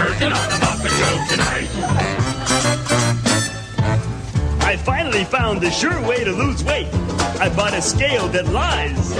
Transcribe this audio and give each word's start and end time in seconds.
curtain 0.00 0.32
on 0.32 0.48
the 0.48 0.56
Muppet 0.64 0.92
Show 0.98 1.14
tonight. 1.28 1.68
I 4.62 4.76
finally 4.78 5.24
found 5.24 5.60
the 5.60 5.70
sure 5.70 6.00
way 6.08 6.24
to 6.24 6.32
lose 6.32 6.64
weight. 6.64 6.88
I 7.38 7.52
bought 7.54 7.74
a 7.74 7.82
scale 7.82 8.26
that 8.28 8.46
lies. 8.46 9.12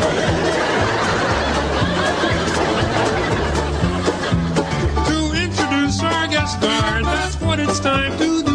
To 5.08 5.18
introduce 5.45 6.03
our 6.03 6.27
guest 6.29 6.57
star, 6.58 7.03
that's 7.03 7.36
what 7.43 7.61
it's 7.61 7.79
time 7.81 8.17
to 8.18 8.43
do. 8.43 8.50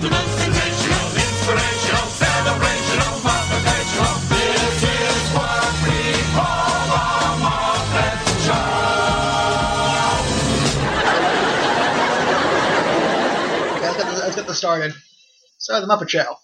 The 0.00 0.08
most 0.08 0.32
sensational, 0.38 1.06
inspirational, 1.12 2.06
celebrational, 2.16 3.14
motivational. 3.20 4.14
This 4.32 4.82
is 4.82 5.22
what 5.36 5.72
we 5.84 5.98
call 6.32 6.88
a 6.96 7.36
Muppet 7.44 8.18
Show. 8.46 8.66
Let's, 13.82 13.96
get 13.96 14.06
let's 14.08 14.36
get 14.36 14.46
this 14.46 14.58
started. 14.58 14.94
Start 15.58 15.86
the 15.86 15.92
Muppet 15.92 16.08
Show. 16.08 16.36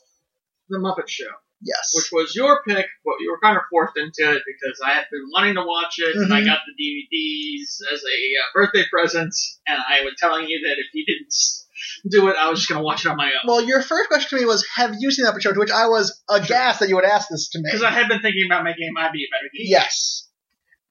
The 0.68 0.78
Muppet 0.78 1.08
Show, 1.08 1.30
Yes. 1.62 1.92
which 1.94 2.10
was 2.12 2.34
your 2.36 2.60
pick, 2.66 2.86
but 3.04 3.14
you 3.20 3.30
were 3.30 3.40
kind 3.42 3.56
of 3.56 3.62
forced 3.70 3.96
into 3.96 4.30
it 4.36 4.42
because 4.44 4.80
I 4.84 4.90
had 4.92 5.04
been 5.10 5.24
wanting 5.32 5.54
to 5.54 5.64
watch 5.64 5.94
it, 5.98 6.16
and 6.16 6.32
I 6.34 6.40
Mhm. 6.42 6.46
got 6.46 6.60
the 6.66 6.74
DVDs 6.76 7.80
as 7.92 8.02
a 8.02 8.18
uh, 8.40 8.42
birthday 8.52 8.84
present, 8.90 9.32
and 9.66 9.78
I 9.88 10.02
was 10.02 10.14
telling 10.18 10.46
you 10.48 10.60
that 10.68 10.76
if 10.78 10.86
you 10.92 11.04
didn't 11.06 11.32
do 12.08 12.28
it, 12.28 12.36
I 12.38 12.48
was 12.50 12.58
just 12.60 12.68
going 12.68 12.80
to 12.80 12.84
watch 12.84 13.04
it 13.04 13.08
on 13.08 13.16
my 13.16 13.26
own. 13.26 13.46
Well, 13.46 13.64
your 13.64 13.82
first 13.82 14.08
question 14.08 14.38
to 14.38 14.42
me 14.42 14.46
was, 14.46 14.66
"Have 14.76 14.94
you 14.98 15.10
seen 15.10 15.24
the 15.24 15.32
Muppet 15.32 15.42
Show?" 15.42 15.52
To 15.52 15.60
which 15.60 15.70
I 15.70 15.86
was 15.88 16.22
aghast 16.28 16.80
that 16.80 16.88
you 16.88 16.96
would 16.96 17.04
ask 17.04 17.28
this 17.28 17.48
to 17.50 17.58
me. 17.58 17.64
Because 17.66 17.82
I 17.82 17.90
had 17.90 18.08
been 18.08 18.20
thinking 18.20 18.46
about 18.46 18.64
making 18.64 18.90
my 18.92 19.10
be 19.12 19.24
a 19.24 19.30
better 19.34 19.50
geek. 19.52 19.68
Yes. 19.70 20.28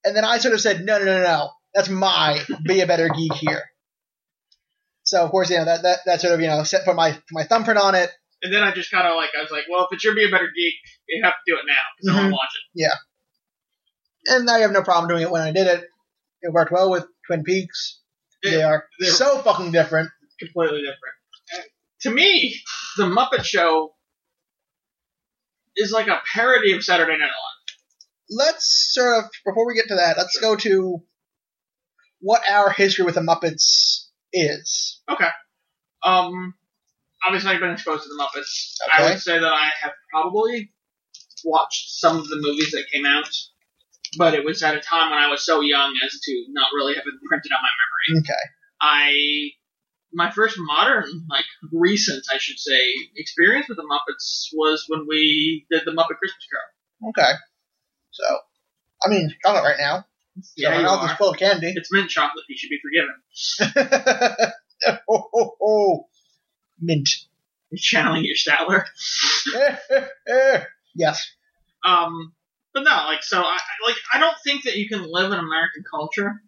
And 0.04 0.16
then 0.16 0.24
I 0.26 0.38
sort 0.38 0.54
of 0.54 0.62
said, 0.62 0.86
"No, 0.86 1.00
no, 1.00 1.06
no, 1.06 1.24
no. 1.24 1.50
That's 1.74 1.90
my 1.90 2.40
be 2.66 2.82
a 2.82 2.88
better 2.88 3.10
geek 3.10 3.34
here." 3.34 3.64
So 5.04 5.24
of 5.24 5.32
course, 5.32 5.50
you 5.50 5.58
know 5.58 5.66
that 5.66 5.84
that, 5.84 6.00
that 6.06 6.22
sort 6.22 6.34
of 6.34 6.42
you 6.42 6.48
know 6.48 6.64
set 6.64 6.86
put 6.86 6.96
my 6.96 7.12
put 7.12 7.22
my 7.32 7.44
thumbprint 7.44 7.80
on 7.80 7.96
it. 7.96 8.12
And 8.42 8.54
then 8.54 8.64
I 8.64 8.72
just 8.74 8.92
kind 8.92 9.08
of 9.08 9.16
like, 9.16 9.30
I 9.36 9.42
was 9.42 9.50
like, 9.50 9.64
well, 9.72 9.86
if 9.86 9.88
it's 9.96 10.04
your 10.04 10.14
be 10.14 10.26
a 10.26 10.30
better 10.30 10.46
geek, 10.56 10.74
you 11.08 11.24
have 11.24 11.34
to 11.34 11.52
do 11.52 11.58
it 11.58 11.64
now 11.66 11.82
because 11.98 12.16
I 12.16 12.20
want 12.22 12.32
to 12.32 12.36
watch 12.36 12.50
it. 12.54 12.80
Yeah. 12.80 14.36
And 14.36 14.50
I 14.50 14.59
have 14.59 14.72
no 14.72 14.84
problem 14.84 15.09
doing 15.09 15.24
it 15.24 15.32
when 15.32 15.42
I 15.42 15.52
did 15.52 15.66
it. 15.66 15.86
It 16.42 16.54
worked 16.54 16.72
well 16.72 16.92
with 16.92 17.08
Twin 17.26 17.44
Peaks. 17.44 18.02
They 18.44 18.62
are 18.62 18.86
they're- 19.00 19.12
so 19.12 19.40
fucking 19.40 19.72
different. 19.72 20.09
Completely 20.39 20.80
different. 20.80 21.69
To 22.02 22.11
me, 22.11 22.55
the 22.97 23.05
Muppet 23.05 23.44
Show 23.44 23.94
is 25.75 25.91
like 25.91 26.08
a 26.08 26.22
parody 26.33 26.73
of 26.73 26.83
Saturday 26.83 27.14
Night 27.14 27.22
Live. 27.22 27.75
Let's 28.30 28.94
sort 28.94 29.23
of 29.23 29.31
before 29.45 29.67
we 29.67 29.75
get 29.75 29.88
to 29.89 29.95
that, 29.95 30.17
let's 30.17 30.38
go 30.39 30.56
to 30.56 31.03
what 32.19 32.41
our 32.50 32.72
history 32.72 33.06
with 33.06 33.16
the 33.16 33.22
Muppets 33.22 34.08
is. 34.33 35.02
Okay. 35.09 35.28
Um, 36.03 36.56
obviously, 37.25 37.52
I've 37.52 37.59
been 37.59 37.72
exposed 37.72 38.03
to 38.03 38.09
the 38.09 38.22
Muppets. 38.22 38.75
I 38.91 39.09
would 39.09 39.19
say 39.19 39.38
that 39.38 39.53
I 39.53 39.69
have 39.81 39.94
probably 40.11 40.72
watched 41.44 42.00
some 42.00 42.17
of 42.17 42.28
the 42.28 42.38
movies 42.38 42.72
that 42.72 42.86
came 42.91 43.06
out, 43.06 43.30
but 44.17 44.33
it 44.33 44.44
was 44.44 44.63
at 44.63 44.75
a 44.75 44.80
time 44.80 45.11
when 45.11 45.19
I 45.19 45.30
was 45.30 45.45
so 45.45 45.61
young 45.61 45.94
as 46.03 46.19
to 46.19 46.45
not 46.50 46.67
really 46.73 46.95
have 46.95 47.03
it 47.06 47.13
printed 47.28 47.51
on 47.51 47.59
my 47.62 47.69
memory. 48.16 48.24
Okay. 48.24 48.34
I 48.81 49.51
my 50.14 50.32
first 50.32 50.56
modern, 50.58 51.26
like 51.30 51.46
recent, 51.72 52.26
I 52.34 52.38
should 52.38 52.60
say, 52.60 52.80
experience 53.18 53.68
with 53.68 53.78
the 53.78 53.84
Muppets 53.84 54.48
was 54.54 54.86
when 54.88 55.06
we 55.08 55.66
did 55.70 55.82
the 55.86 55.92
Muppet 55.92 56.18
Christmas 56.18 56.48
Carol. 56.52 57.10
Okay. 57.10 57.32
So, 58.12 58.24
I 59.04 59.10
mean, 59.10 59.34
chocolate 59.44 59.64
right 59.64 59.78
now. 59.80 60.06
Yeah, 60.56 60.70
so 60.70 60.76
my 60.76 60.82
you 60.82 60.88
are. 60.88 61.16
full 61.18 61.30
of 61.32 61.38
candy. 61.38 61.74
It's 61.76 61.92
mint 61.92 62.10
chocolate. 62.10 62.46
You 62.50 62.58
should 62.58 62.70
be 62.70 62.80
forgiven. 62.82 64.52
oh, 65.10 65.30
oh, 65.34 65.56
oh. 65.62 66.08
Mint. 66.80 67.10
You're 67.72 67.80
channeling 67.80 68.26
your 68.26 68.36
Statler. 68.36 68.86
yes. 70.96 71.26
Um, 71.86 72.34
but 72.74 72.82
no, 72.84 72.92
like 73.08 73.24
so, 73.24 73.40
I 73.42 73.56
I- 73.58 73.88
like 73.88 73.96
I 74.14 74.20
don't 74.20 74.36
think 74.44 74.64
that 74.64 74.76
you 74.76 74.88
can 74.90 75.06
live 75.10 75.32
in 75.32 75.40
American 75.40 75.84
culture. 75.90 76.42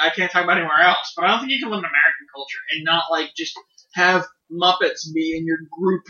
I 0.00 0.10
can't 0.10 0.30
talk 0.30 0.44
about 0.44 0.58
anywhere 0.58 0.80
else, 0.80 1.12
but 1.16 1.24
I 1.24 1.28
don't 1.28 1.40
think 1.40 1.52
you 1.52 1.60
can 1.60 1.70
live 1.70 1.78
in 1.78 1.84
American 1.84 2.19
culture 2.34 2.58
and 2.72 2.84
not 2.84 3.04
like 3.10 3.30
just 3.36 3.58
have 3.94 4.24
Muppets 4.52 5.12
be 5.14 5.36
in 5.36 5.46
your 5.46 5.58
group 5.70 6.02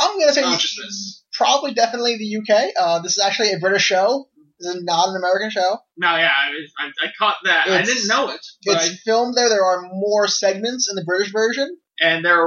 I'm 0.00 0.18
gonna 0.18 0.32
say 0.32 0.42
consciousness. 0.42 1.24
probably 1.32 1.74
definitely 1.74 2.16
the 2.16 2.36
UK. 2.38 2.70
Uh, 2.78 2.98
this 3.00 3.12
is 3.12 3.18
actually 3.24 3.52
a 3.52 3.58
British 3.58 3.82
show. 3.84 4.28
This 4.58 4.74
is 4.76 4.84
not 4.84 5.08
an 5.10 5.16
American 5.16 5.50
show. 5.50 5.78
No, 5.96 6.16
yeah, 6.16 6.30
I, 6.30 6.84
I, 6.84 6.86
I 7.06 7.12
caught 7.18 7.36
that. 7.44 7.66
I 7.66 7.80
It's- 7.80 7.86
didn't 7.88 8.06
know 8.08 8.30
it, 8.30 8.40
It's 8.62 9.02
filmed 9.02 9.34
there. 9.34 9.48
There 9.48 9.64
are 9.64 9.82
more 9.92 10.28
segments 10.28 10.88
in 10.88 10.94
the 10.96 11.04
British 11.04 11.32
version. 11.32 11.76
And 12.00 12.24
there 12.24 12.40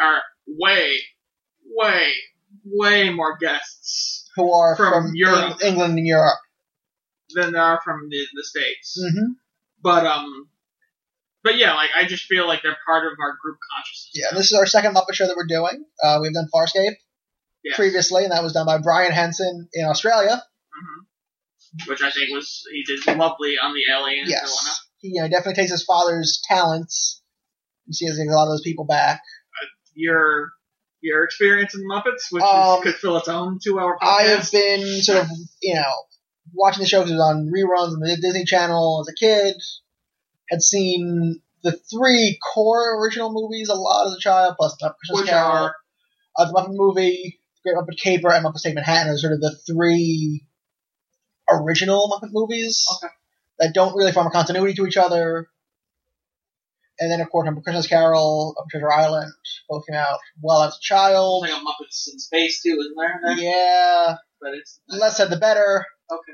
are 0.00 0.20
way, 0.46 0.96
way, 1.64 2.12
way 2.64 3.10
more 3.10 3.38
guests 3.38 4.28
Who 4.36 4.52
are 4.52 4.76
From 4.76 4.92
from, 4.92 5.10
Europe. 5.14 5.62
England 5.62 5.96
and 5.98 6.06
Europe. 6.06 6.38
than 7.34 7.52
there 7.52 7.62
are 7.62 7.80
from 7.82 8.08
the, 8.10 8.26
the 8.34 8.44
states. 8.44 9.00
hmm 9.00 9.32
But 9.82 10.04
um, 10.06 10.48
but 11.44 11.56
yeah, 11.58 11.74
like 11.74 11.90
I 11.96 12.04
just 12.06 12.24
feel 12.24 12.46
like 12.46 12.62
they're 12.62 12.76
part 12.86 13.04
of 13.06 13.12
our 13.20 13.36
group 13.42 13.58
consciousness. 13.74 14.10
Yeah, 14.14 14.36
this 14.36 14.46
is 14.52 14.58
our 14.58 14.66
second 14.66 14.94
Muppet 14.94 15.14
show 15.14 15.26
that 15.26 15.36
we're 15.36 15.46
doing. 15.46 15.84
Uh, 16.02 16.18
we've 16.22 16.32
done 16.34 16.48
Farscape 16.54 16.96
Yes. 17.64 17.76
previously, 17.76 18.24
and 18.24 18.32
that 18.32 18.42
was 18.42 18.52
done 18.52 18.66
by 18.66 18.78
Brian 18.78 19.12
Henson 19.12 19.68
in 19.72 19.84
Australia. 19.86 20.42
Mhm. 20.42 21.86
Which 21.88 22.02
I 22.02 22.10
think 22.10 22.30
was 22.32 22.64
he 22.70 22.82
did 22.84 23.16
lovely 23.16 23.54
on 23.62 23.72
the 23.74 23.82
aliens 23.92 24.28
and 24.30 24.40
whatnot. 24.40 24.64
Yes, 24.64 24.80
he 24.98 25.08
you 25.14 25.22
know, 25.22 25.28
definitely 25.28 25.54
takes 25.54 25.70
his 25.70 25.84
father's 25.84 26.40
talents. 26.46 27.22
You 27.86 27.92
see, 27.94 28.06
a 28.06 28.24
lot 28.32 28.44
of 28.44 28.50
those 28.50 28.62
people 28.62 28.84
back. 28.84 29.22
Your 29.94 30.52
your 31.00 31.24
experience 31.24 31.74
in 31.74 31.82
Muppets, 31.88 32.30
which 32.30 32.42
Um, 32.44 32.78
is, 32.78 32.84
could 32.84 32.94
fill 32.96 33.16
its 33.16 33.28
own 33.28 33.58
two 33.62 33.78
hour 33.80 33.98
podcast. 33.98 34.06
I 34.08 34.22
have 34.24 34.50
been 34.52 35.02
sort 35.02 35.18
of, 35.22 35.28
you 35.60 35.74
know, 35.74 35.92
watching 36.54 36.82
the 36.82 36.88
show 36.88 37.00
because 37.00 37.10
it 37.12 37.16
was 37.16 37.22
on 37.24 37.46
reruns 37.50 37.92
on 37.94 38.00
the 38.00 38.16
Disney 38.20 38.44
Channel 38.44 39.00
as 39.06 39.12
a 39.12 39.14
kid. 39.14 39.56
Had 40.52 40.62
seen 40.62 41.40
the 41.64 41.72
three 41.72 42.38
core 42.54 43.00
original 43.02 43.32
movies 43.32 43.68
a 43.70 43.74
lot 43.74 44.06
as 44.06 44.12
a 44.14 44.20
child, 44.20 44.54
plus 44.58 44.76
the 44.78 44.94
Christmas 44.98 45.22
Which 45.22 45.30
Carol, 45.30 45.50
are 45.50 45.74
uh, 46.38 46.44
the 46.44 46.52
Muppet 46.52 46.74
Movie, 46.76 47.40
Great 47.64 47.74
Muppet 47.76 47.98
Caper, 47.98 48.30
and 48.32 48.44
Muppet 48.44 48.62
Take 48.62 48.74
Manhattan 48.74 49.12
are 49.14 49.16
sort 49.16 49.32
of 49.32 49.40
the 49.40 49.56
three 49.66 50.44
original 51.50 52.08
Muppet 52.08 52.30
movies 52.32 52.84
Okay. 52.96 53.12
that 53.58 53.74
don't 53.74 53.96
really 53.96 54.12
form 54.12 54.26
a 54.26 54.30
continuity 54.30 54.74
to 54.74 54.86
each 54.86 54.96
other. 54.96 55.48
And 57.00 57.10
then, 57.10 57.20
of 57.20 57.30
course, 57.30 57.48
Muppet 57.48 57.64
Christmas 57.64 57.86
Carol, 57.86 58.54
Muppet 58.58 58.70
Treasure 58.70 58.92
Island, 58.92 59.32
both 59.68 59.84
came 59.86 59.96
out 59.96 60.18
well 60.42 60.62
as 60.64 60.74
a 60.76 60.80
child. 60.80 61.42
like 61.42 61.50
a 61.52 61.54
Muppets 61.54 62.08
in 62.12 62.18
Space 62.18 62.62
too, 62.62 62.78
isn't 62.78 62.94
there? 62.96 63.44
Yeah, 63.44 64.16
But 64.40 64.54
it's 64.54 64.80
the 64.88 64.96
less 64.98 65.16
said 65.16 65.30
the 65.30 65.36
better. 65.38 65.86
okay. 66.10 66.32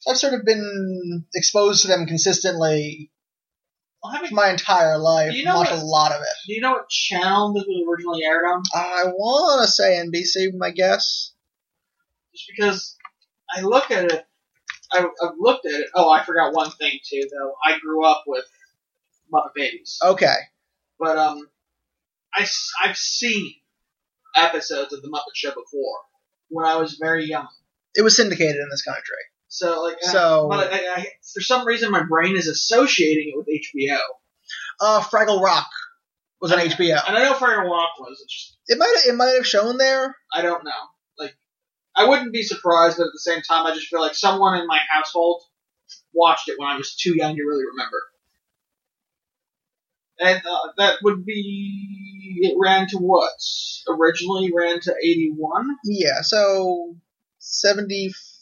So 0.00 0.10
I've 0.10 0.16
sort 0.18 0.34
of 0.34 0.44
been 0.44 1.24
exposed 1.34 1.82
to 1.82 1.88
them 1.88 2.06
consistently 2.06 3.10
having, 4.12 4.28
for 4.30 4.34
my 4.34 4.48
entire 4.50 4.96
life. 4.98 5.32
You 5.34 5.44
know 5.44 5.56
watched 5.56 5.72
what- 5.72 5.80
a 5.80 5.84
lot 5.84 6.12
of 6.12 6.22
it. 6.22 6.28
do 6.46 6.54
you 6.54 6.60
know 6.60 6.72
what 6.72 6.88
channel 6.88 7.52
this 7.52 7.64
was 7.66 7.84
originally 7.88 8.24
aired 8.24 8.44
on? 8.46 8.62
I 8.74 9.04
want 9.08 9.64
to 9.66 9.70
say 9.70 9.98
NBC, 9.98 10.56
my 10.56 10.70
guess. 10.70 11.32
Just 12.34 12.44
because 12.56 12.96
I 13.54 13.60
look 13.60 13.90
at 13.90 14.04
it, 14.06 14.26
I, 14.92 14.98
I've 15.00 15.34
looked 15.38 15.66
at 15.66 15.72
it. 15.72 15.88
Oh, 15.94 16.10
I 16.10 16.24
forgot 16.24 16.54
one 16.54 16.70
thing 16.70 16.98
too, 17.08 17.22
though. 17.30 17.54
I 17.64 17.78
grew 17.78 18.04
up 18.06 18.24
with 18.26 18.44
Muppet 19.32 19.54
Babies, 19.54 19.98
Okay. 20.02 20.34
but 20.98 21.16
um, 21.18 21.48
I 22.34 22.46
I 22.82 22.88
have 22.88 22.96
seen 22.96 23.52
episodes 24.34 24.92
of 24.92 25.02
the 25.02 25.08
Muppet 25.08 25.34
Show 25.34 25.50
before 25.50 25.98
when 26.48 26.64
I 26.66 26.76
was 26.76 26.94
very 26.94 27.26
young. 27.26 27.48
It 27.94 28.02
was 28.02 28.16
syndicated 28.16 28.56
in 28.56 28.68
this 28.70 28.82
country. 28.82 29.02
So 29.50 29.82
like, 29.82 29.98
uh, 30.02 30.06
So- 30.12 30.48
but 30.48 30.72
I, 30.72 30.76
I, 30.94 31.06
for 31.34 31.40
some 31.40 31.66
reason 31.66 31.90
my 31.90 32.04
brain 32.04 32.36
is 32.36 32.46
associating 32.46 33.32
it 33.34 33.36
with 33.36 33.48
HBO. 33.48 33.98
Uh, 34.80 35.00
Fraggle 35.02 35.42
Rock 35.42 35.66
was 36.40 36.52
on 36.52 36.58
HBO. 36.60 36.98
And 37.06 37.16
I 37.18 37.24
know 37.24 37.34
Fraggle 37.34 37.68
Rock 37.70 37.90
was. 37.98 38.24
Just 38.30 38.56
It 38.68 38.78
might 38.78 38.94
it 39.06 39.14
might 39.14 39.34
have 39.34 39.46
shown 39.46 39.76
there. 39.76 40.16
I 40.32 40.42
don't 40.42 40.64
know. 40.64 40.70
Like, 41.18 41.36
I 41.94 42.08
wouldn't 42.08 42.32
be 42.32 42.42
surprised, 42.44 42.96
but 42.96 43.04
at 43.08 43.12
the 43.12 43.18
same 43.18 43.42
time, 43.42 43.66
I 43.66 43.74
just 43.74 43.88
feel 43.88 44.00
like 44.00 44.14
someone 44.14 44.58
in 44.58 44.66
my 44.66 44.78
household 44.90 45.42
watched 46.14 46.48
it 46.48 46.58
when 46.58 46.68
I 46.68 46.76
was 46.76 46.94
too 46.94 47.14
young 47.16 47.34
to 47.34 47.42
really 47.42 47.64
remember. 47.72 47.98
And 50.20 50.40
uh, 50.46 50.72
that 50.76 50.98
would 51.02 51.24
be 51.24 52.38
it 52.42 52.54
ran 52.58 52.86
to 52.88 52.98
what? 52.98 53.32
Originally 53.88 54.52
ran 54.54 54.80
to 54.80 54.94
eighty 55.02 55.32
one. 55.36 55.76
Yeah, 55.84 56.20
so 56.22 56.94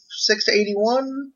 76 0.08 0.44
to 0.46 0.52
81. 0.52 1.32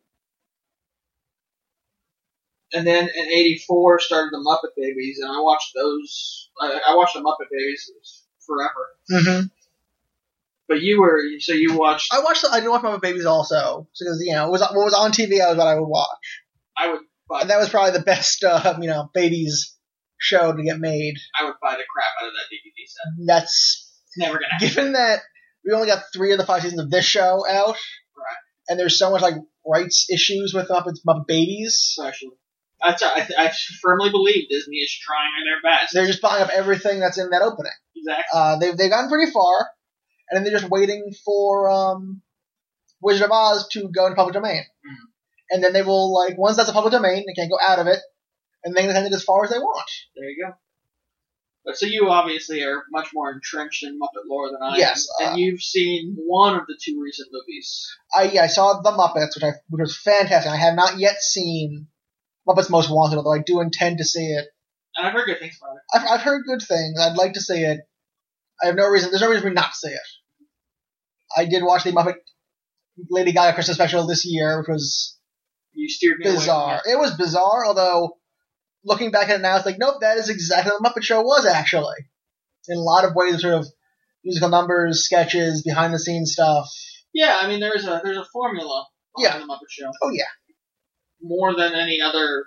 and 2.74 2.86
then 2.86 3.04
in 3.14 3.26
'84 3.26 4.00
started 4.00 4.30
the 4.32 4.38
Muppet 4.38 4.74
Babies, 4.76 5.18
and 5.22 5.30
I 5.30 5.40
watched 5.40 5.72
those. 5.74 6.48
I, 6.60 6.80
I 6.88 6.96
watched 6.96 7.14
the 7.14 7.20
Muppet 7.20 7.48
Babies 7.50 7.90
forever. 8.46 8.88
Mm-hmm. 9.10 9.46
But 10.68 10.80
you 10.80 11.00
were 11.02 11.20
so 11.40 11.52
you 11.52 11.76
watched. 11.76 12.12
I 12.14 12.20
watched. 12.22 12.42
The, 12.42 12.48
I 12.50 12.60
did 12.60 12.68
watch 12.70 12.82
Muppet 12.82 13.02
Babies 13.02 13.26
also 13.26 13.86
because 13.98 14.22
you 14.24 14.32
know 14.34 14.46
it 14.48 14.50
was 14.50 14.62
what 14.62 14.72
was 14.74 14.94
on 14.94 15.12
TV. 15.12 15.42
I 15.42 15.48
was 15.50 15.58
what 15.58 15.66
I 15.66 15.74
would 15.78 15.86
watch, 15.86 16.42
I 16.76 16.90
would 16.92 17.00
buy. 17.28 17.40
and 17.42 17.50
that 17.50 17.58
was 17.58 17.68
probably 17.68 17.92
the 17.92 18.04
best 18.04 18.42
uh, 18.44 18.78
you 18.80 18.88
know 18.88 19.10
babies 19.12 19.76
show 20.18 20.52
to 20.56 20.62
get 20.62 20.78
made. 20.78 21.16
I 21.38 21.44
would 21.44 21.54
buy 21.60 21.72
the 21.72 21.84
crap 21.92 22.06
out 22.22 22.28
of 22.28 22.32
that 22.32 22.54
DVD 22.54 22.86
set. 22.86 23.26
That's 23.26 23.92
It's 24.06 24.16
never 24.18 24.34
gonna 24.34 24.46
happen. 24.52 24.68
given 24.68 24.92
that 24.94 25.20
we 25.64 25.72
only 25.72 25.88
got 25.88 26.04
three 26.14 26.32
of 26.32 26.38
the 26.38 26.46
five 26.46 26.62
seasons 26.62 26.80
of 26.80 26.90
this 26.90 27.04
show 27.04 27.46
out, 27.46 27.76
Right. 28.16 28.36
And 28.72 28.80
there's 28.80 28.98
so 28.98 29.10
much 29.10 29.20
like 29.20 29.34
rights 29.66 30.08
issues 30.10 30.54
with 30.54 30.68
Muppet 30.68 30.96
Muppet 31.06 31.26
Babies. 31.26 31.94
Especially. 31.98 32.30
That's, 32.84 33.02
I, 33.02 33.28
I 33.38 33.52
firmly 33.80 34.10
believe 34.10 34.48
Disney 34.48 34.78
is 34.78 34.90
trying 34.92 35.44
their 35.44 35.60
best. 35.62 35.92
They're 35.94 36.06
just 36.06 36.20
buying 36.22 36.42
up 36.42 36.48
everything 36.52 36.98
that's 36.98 37.18
in 37.18 37.30
that 37.30 37.42
opening. 37.42 37.70
exactly. 37.94 38.24
Uh, 38.34 38.56
they've 38.58 38.76
they've 38.76 38.90
gotten 38.90 39.08
pretty 39.10 39.30
far, 39.30 39.68
and 40.30 40.36
then 40.36 40.42
they're 40.44 40.58
just 40.58 40.70
waiting 40.70 41.12
for 41.24 41.70
um, 41.70 42.22
Wizard 43.00 43.26
of 43.26 43.30
Oz 43.30 43.68
to 43.74 43.88
go 43.94 44.06
into 44.06 44.16
public 44.16 44.34
domain, 44.34 44.62
Mhm. 44.84 44.96
and 45.50 45.62
then 45.62 45.72
they 45.74 45.82
will 45.82 46.12
like 46.12 46.36
once 46.38 46.56
that's 46.56 46.70
a 46.70 46.72
public 46.72 46.92
domain, 46.92 47.24
they 47.26 47.34
can't 47.34 47.50
go 47.52 47.58
out 47.62 47.78
of 47.78 47.86
it, 47.86 48.00
and 48.64 48.74
they 48.74 48.82
can 48.82 48.90
send 48.92 49.06
it 49.06 49.12
as 49.12 49.22
far 49.22 49.44
as 49.44 49.50
they 49.50 49.58
want. 49.58 49.90
There 50.16 50.24
you 50.28 50.44
go. 50.46 50.52
But 51.64 51.76
so 51.76 51.86
you 51.86 52.08
obviously 52.10 52.62
are 52.64 52.82
much 52.90 53.08
more 53.14 53.30
entrenched 53.30 53.84
in 53.84 53.98
Muppet 53.98 54.24
lore 54.28 54.50
than 54.50 54.60
I 54.62 54.78
Yes, 54.78 55.06
am, 55.20 55.26
uh, 55.26 55.30
and 55.30 55.40
you've 55.40 55.62
seen 55.62 56.16
one 56.18 56.56
of 56.56 56.66
the 56.66 56.76
two 56.82 57.00
recent 57.00 57.28
movies. 57.32 57.88
I 58.14 58.24
yeah, 58.24 58.42
I 58.42 58.46
saw 58.48 58.80
the 58.80 58.90
Muppets, 58.90 59.36
which 59.36 59.44
I 59.44 59.52
which 59.68 59.80
was 59.80 59.96
fantastic. 59.96 60.50
I 60.50 60.56
have 60.56 60.74
not 60.74 60.98
yet 60.98 61.22
seen 61.22 61.86
Muppets 62.48 62.68
Most 62.68 62.90
Wanted, 62.90 63.16
although 63.18 63.32
I 63.32 63.42
do 63.46 63.60
intend 63.60 63.98
to 63.98 64.04
see 64.04 64.26
it. 64.26 64.46
And 64.96 65.06
I've 65.06 65.12
heard 65.12 65.26
good 65.26 65.38
things 65.38 65.56
about 65.62 65.76
it. 65.76 65.82
I've, 65.94 66.18
I've 66.18 66.24
heard 66.24 66.42
good 66.46 66.62
things. 66.62 66.98
I'd 67.00 67.16
like 67.16 67.34
to 67.34 67.40
see 67.40 67.62
it. 67.62 67.80
I 68.62 68.66
have 68.66 68.74
no 68.76 68.88
reason. 68.88 69.10
There's 69.10 69.22
no 69.22 69.28
reason 69.28 69.42
for 69.42 69.48
me 69.48 69.54
not 69.54 69.70
to 69.72 69.78
see 69.78 69.88
it. 69.92 70.00
I 71.36 71.44
did 71.46 71.62
watch 71.62 71.84
the 71.84 71.92
Muppet 71.92 72.16
Lady 73.08 73.32
Gaga 73.32 73.54
Christmas 73.54 73.76
special 73.76 74.06
this 74.06 74.24
year, 74.26 74.58
which 74.58 74.68
was 74.68 75.16
You 75.72 75.88
steered 75.88 76.18
me 76.18 76.24
bizarre. 76.24 76.82
it. 76.84 76.90
It 76.92 76.98
was 76.98 77.14
bizarre, 77.16 77.64
although 77.66 78.18
looking 78.84 79.10
back 79.10 79.28
at 79.28 79.36
it 79.36 79.42
now, 79.42 79.56
it's 79.56 79.66
like, 79.66 79.78
nope, 79.78 80.00
that 80.00 80.18
is 80.18 80.28
exactly 80.28 80.72
what 80.72 80.82
the 80.94 81.00
Muppet 81.00 81.04
Show 81.04 81.22
was 81.22 81.46
actually. 81.46 81.96
In 82.68 82.78
a 82.78 82.80
lot 82.80 83.04
of 83.04 83.14
ways, 83.14 83.42
sort 83.42 83.54
of 83.54 83.66
musical 84.24 84.48
numbers, 84.48 85.04
sketches, 85.04 85.62
behind 85.62 85.92
the 85.92 85.98
scenes 85.98 86.32
stuff. 86.32 86.68
Yeah, 87.12 87.38
I 87.40 87.48
mean 87.48 87.60
there's 87.60 87.86
a 87.86 88.00
there's 88.02 88.16
a 88.16 88.24
formula 88.32 88.86
Yeah. 89.18 89.38
the 89.38 89.44
Muppet 89.44 89.68
Show 89.68 89.90
Oh 90.02 90.10
yeah, 90.12 90.24
more 91.20 91.54
than 91.54 91.74
any 91.74 92.00
other 92.00 92.46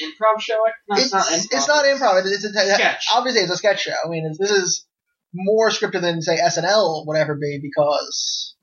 improv 0.00 0.40
show. 0.40 0.58
No, 0.88 0.96
it's, 0.96 1.04
it's 1.04 1.12
not 1.12 1.24
improv. 1.26 1.48
it's 1.52 1.68
not 1.68 1.84
improv. 1.84 2.20
It's, 2.20 2.44
it's 2.44 2.56
a, 2.56 2.74
Sketch. 2.74 3.06
Obviously, 3.14 3.42
it's 3.42 3.52
a 3.52 3.56
sketch 3.56 3.82
show. 3.82 3.92
I 4.04 4.08
mean, 4.08 4.26
it's, 4.26 4.38
this 4.38 4.50
is 4.50 4.86
more 5.32 5.70
scripted 5.70 6.00
than 6.02 6.22
say 6.22 6.36
SNL 6.38 7.06
would 7.06 7.16
ever 7.16 7.34
be 7.34 7.58
because 7.62 8.54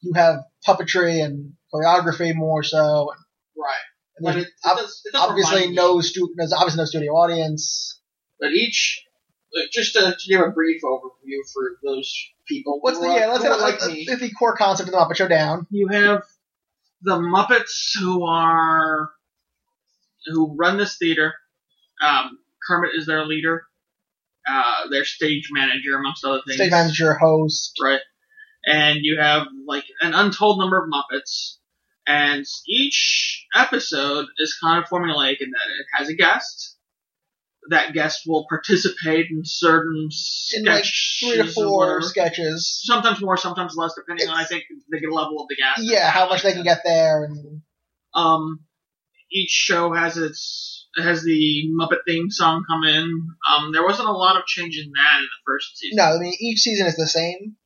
you 0.00 0.14
have 0.14 0.40
puppetry 0.66 1.24
and 1.24 1.52
choreography 1.72 2.34
more 2.34 2.62
so. 2.62 3.10
And, 3.10 3.18
right. 3.56 3.91
And 4.24 4.34
But 4.34 4.34
there's 4.34 4.46
it, 4.46 4.52
it 4.64 4.70
ob- 4.70 4.78
does, 4.78 5.02
it 5.04 5.12
does 5.12 5.22
obviously 5.22 5.70
no 5.72 6.00
stu- 6.00 6.34
there's 6.36 6.52
obviously 6.52 6.78
no 6.78 6.84
studio 6.84 7.12
audience. 7.12 8.00
But 8.40 8.52
each, 8.52 9.04
like, 9.54 9.70
just 9.70 9.94
to, 9.94 10.00
to 10.18 10.28
give 10.28 10.40
a 10.40 10.50
brief 10.50 10.82
overview 10.82 11.38
for 11.52 11.78
those 11.84 12.12
people. 12.46 12.78
What's 12.80 12.98
the 12.98 13.06
yeah? 13.06 13.26
Let's 13.28 13.44
who 13.44 13.50
get, 13.50 13.60
like 13.60 13.80
let's 13.80 14.20
the 14.20 14.30
core 14.38 14.56
concept 14.56 14.88
of 14.88 14.92
the 14.92 14.98
Muppet 14.98 15.16
Show 15.16 15.28
down. 15.28 15.66
you 15.70 15.88
have 15.88 16.22
the 17.02 17.16
Muppets 17.16 17.98
who 17.98 18.24
are 18.24 19.10
who 20.26 20.54
run 20.56 20.76
this 20.76 20.96
theater. 20.98 21.34
Um, 22.04 22.38
Kermit 22.66 22.90
is 22.96 23.06
their 23.06 23.24
leader, 23.26 23.64
uh, 24.48 24.88
their 24.90 25.04
stage 25.04 25.48
manager, 25.52 25.96
amongst 25.98 26.24
other 26.24 26.40
things. 26.46 26.56
Stage 26.56 26.70
manager, 26.70 27.14
host. 27.14 27.78
right? 27.82 28.00
And 28.64 29.00
you 29.02 29.18
have 29.20 29.46
like 29.66 29.84
an 30.00 30.14
untold 30.14 30.58
number 30.58 30.78
of 30.82 30.88
Muppets, 30.88 31.56
and 32.12 32.44
each 32.68 33.46
episode 33.54 34.26
is 34.38 34.56
kind 34.62 34.82
of 34.82 34.88
formulaic 34.90 35.36
in 35.40 35.50
that 35.50 35.68
it 35.80 35.86
has 35.96 36.08
a 36.08 36.14
guest. 36.14 36.76
That 37.70 37.92
guest 37.92 38.22
will 38.26 38.44
participate 38.48 39.26
in 39.30 39.42
certain 39.44 40.08
In 40.56 40.64
like 40.64 40.84
sketches 40.84 41.20
three 41.20 41.36
to 41.36 41.52
four 41.52 41.78
whatever. 41.78 42.02
sketches. 42.02 42.80
Sometimes 42.84 43.20
more, 43.22 43.36
sometimes 43.36 43.74
less, 43.76 43.92
depending 43.94 44.28
on 44.28 44.36
I 44.36 44.44
think 44.44 44.64
the 44.90 44.98
level 45.08 45.40
of 45.40 45.46
the 45.48 45.54
guest. 45.56 45.80
Yeah, 45.80 46.10
how 46.10 46.28
much 46.28 46.42
they 46.42 46.52
can 46.52 46.64
get 46.64 46.80
there, 46.84 47.24
and 47.24 47.62
Um, 48.14 48.60
each 49.30 49.50
show 49.50 49.92
has 49.92 50.16
its 50.16 50.88
has 50.98 51.22
the 51.22 51.70
Muppet 51.80 52.00
theme 52.06 52.30
song 52.30 52.64
come 52.68 52.82
in. 52.84 53.04
Um, 53.48 53.72
there 53.72 53.84
wasn't 53.84 54.08
a 54.08 54.12
lot 54.12 54.36
of 54.36 54.44
change 54.44 54.76
in 54.76 54.90
that 54.92 55.18
in 55.20 55.24
the 55.24 55.42
first 55.46 55.78
season. 55.78 55.96
no, 55.96 56.16
I 56.16 56.18
mean 56.18 56.34
each 56.40 56.58
season 56.60 56.86
is 56.88 56.96
the 56.96 57.06
same. 57.06 57.56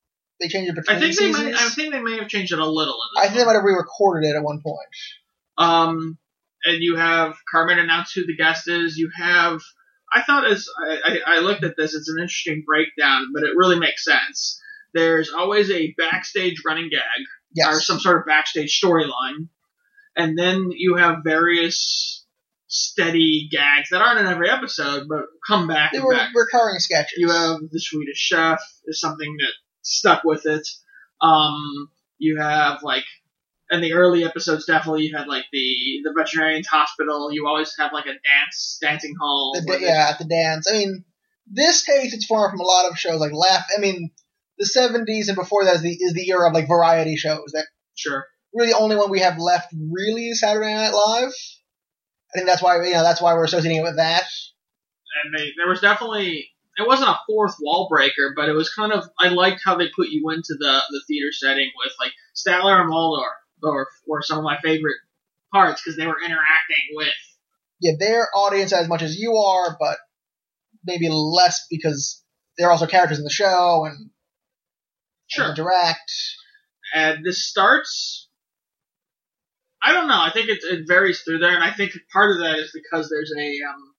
They 0.41 0.49
change 0.49 0.69
it 0.69 0.75
between 0.75 0.97
I 0.97 1.01
think 1.01 1.17
they 1.19 1.27
seasons. 1.33 1.45
may. 1.47 1.55
I 1.55 1.69
think 1.71 1.93
they 1.93 2.01
may 2.01 2.19
have 2.19 2.29
changed 2.29 2.53
it 2.53 2.59
a 2.59 2.67
little. 2.67 2.95
In 3.17 3.23
I 3.23 3.27
think 3.27 3.39
they 3.39 3.45
might 3.47 3.55
have 3.55 3.65
re-recorded 3.65 4.29
it 4.29 4.37
at 4.37 4.43
one 4.43 4.61
point. 4.63 4.89
Um, 5.59 6.19
and 6.65 6.83
you 6.83 6.97
have 6.97 7.37
Kermit 7.51 7.79
announce 7.79 8.13
who 8.13 8.27
the 8.27 8.37
guest 8.37 8.69
is. 8.69 8.97
You 8.99 9.11
have. 9.17 9.61
I 10.13 10.23
thought 10.23 10.47
as 10.51 10.69
I, 10.89 10.99
I, 11.27 11.37
I 11.37 11.39
looked 11.41 11.65
at 11.65 11.75
this, 11.77 11.95
it's 11.95 12.09
an 12.09 12.19
interesting 12.21 12.65
breakdown, 12.67 13.29
but 13.35 13.43
it 13.43 13.57
really 13.57 13.79
makes 13.79 14.05
sense. 14.05 14.61
There's 14.95 15.31
always 15.33 15.71
a 15.71 15.95
backstage 15.99 16.63
running 16.67 16.91
gag 16.91 17.01
Yes. 17.55 17.75
or 17.75 17.81
some 17.81 17.99
sort 17.99 18.19
of 18.21 18.27
backstage 18.27 18.79
storyline, 18.83 19.49
and 20.17 20.39
then 20.39 20.69
you 20.73 20.97
have 20.97 21.19
various 21.25 22.25
steady 22.69 23.49
gags 23.51 23.89
that 23.91 24.03
aren't 24.03 24.21
in 24.21 24.27
every 24.27 24.51
episode, 24.51 25.07
but 25.09 25.23
come 25.47 25.67
back 25.69 25.93
They 25.93 26.01
were 26.01 26.13
back. 26.15 26.31
recurring 26.35 26.79
sketches. 26.79 27.15
You 27.17 27.31
have 27.31 27.61
the 27.71 27.81
Swedish 27.81 28.19
Chef 28.19 28.61
is 28.87 29.01
something 29.01 29.37
that 29.39 29.53
stuck 29.87 30.25
with 30.25 30.45
it. 30.47 30.69
Um, 31.21 31.89
you 32.19 32.39
have 32.39 32.83
like 32.83 33.05
in 33.71 33.81
the 33.81 33.95
early 33.95 34.25
episodes, 34.25 34.67
definitely 34.67 35.05
you 35.05 35.17
had 35.17 35.27
like 35.29 35.45
the 35.53 36.01
the 36.05 36.13
veterinarian's 36.17 36.69
hospital. 36.69 37.33
You 37.33 37.47
always 37.47 37.75
have 37.79 37.93
like 37.93 38.05
a 38.07 38.13
dance 38.13 38.79
dancing 38.81 39.15
hall. 39.19 39.53
the, 39.55 39.63
where 39.67 39.79
da- 39.79 39.85
they- 39.87 39.91
yeah, 39.91 40.09
at 40.11 40.19
the 40.19 40.25
dance. 40.25 40.69
I 40.71 40.73
mean, 40.77 41.05
this 41.47 41.85
takes 41.85 42.13
its 42.13 42.27
form 42.27 42.51
from 42.51 42.61
a 42.61 42.65
lot 42.65 42.91
of 42.91 42.99
shows 42.99 43.21
like 43.21 43.33
Laugh. 43.33 43.65
I 43.77 43.81
mean, 43.81 44.11
the 44.59 44.67
'70s 44.67 45.29
and 45.29 45.37
before 45.37 45.65
that 45.65 45.77
is 45.77 45.83
the 45.83 45.93
is 45.93 46.13
the 46.13 46.29
era 46.29 46.49
of 46.49 46.55
like 46.55 46.69
variety 46.69 47.17
shows. 47.17 47.53
That 47.53 47.67
sure. 47.95 48.27
really 48.53 48.71
the 48.71 48.79
only 48.79 48.97
one 48.97 49.11
we 49.11 49.21
have 49.21 49.39
left 49.39 49.73
really 49.91 50.29
is 50.29 50.41
Saturday 50.41 50.75
Night 50.75 50.93
Live. 50.93 51.33
I 52.35 52.39
think 52.39 52.49
that's 52.49 52.63
why 52.63 52.83
you 52.85 52.93
know 52.93 53.03
that's 53.03 53.23
why 53.23 53.35
we're 53.35 53.45
associating 53.45 53.79
it 53.81 53.85
with 53.85 53.97
that. 53.97 54.25
And 55.25 55.35
they 55.35 55.53
there 55.57 55.69
was 55.69 55.81
definitely 55.81 56.51
it 56.79 56.87
wasn't 56.87 57.11
a 57.11 57.19
fourth 57.27 57.57
wall 57.61 57.89
breaker, 57.89 58.33
but 58.37 58.49
it 58.49 58.53
was 58.53 58.73
kind 58.73 58.93
of 58.93 59.05
I 59.19 59.29
liked 59.29 59.63
how 59.65 59.77
they 59.77 59.89
put 59.95 60.09
you 60.09 60.31
into 60.31 60.55
the 60.59 60.83
the 60.91 61.03
theater 61.07 61.33
setting 61.33 61.71
with 61.77 61.93
like 62.01 62.13
Statler 62.35 62.81
and 62.81 62.91
Waldorf 62.91 63.33
or 63.63 63.89
were 64.07 64.23
some 64.23 64.39
of 64.39 64.45
my 64.45 64.59
favorite 64.61 64.97
parts 65.53 65.83
because 65.83 65.97
they 65.97 66.07
were 66.07 66.21
interacting 66.21 66.85
with 66.93 67.09
Yeah, 67.81 67.93
their 67.99 68.29
audience 68.35 68.73
as 68.73 68.89
much 68.89 69.03
as 69.03 69.17
you 69.19 69.37
are, 69.37 69.77
but 69.81 69.97
maybe 70.85 71.09
less 71.09 71.67
because 71.71 72.23
they're 72.59 72.71
also 72.71 72.87
characters 72.87 73.19
in 73.19 73.25
the 73.25 73.31
show 73.31 73.85
and, 73.87 73.99
and 73.99 74.11
sure. 75.29 75.51
interact. 75.51 76.13
and 76.95 77.25
this 77.25 77.47
starts. 77.49 78.29
I 79.83 79.93
don't 79.93 80.09
know. 80.09 80.21
I 80.21 80.31
think 80.33 80.49
it, 80.49 80.59
it 80.65 80.85
varies 80.89 81.23
through 81.23 81.39
there, 81.39 81.55
and 81.55 81.63
I 81.63 81.73
think 81.73 81.93
part 82.13 82.33
of 82.33 82.39
that 82.39 82.59
is 82.59 82.73
because 82.73 83.09
there's 83.09 83.33
a 83.39 83.49
um, 83.69 83.95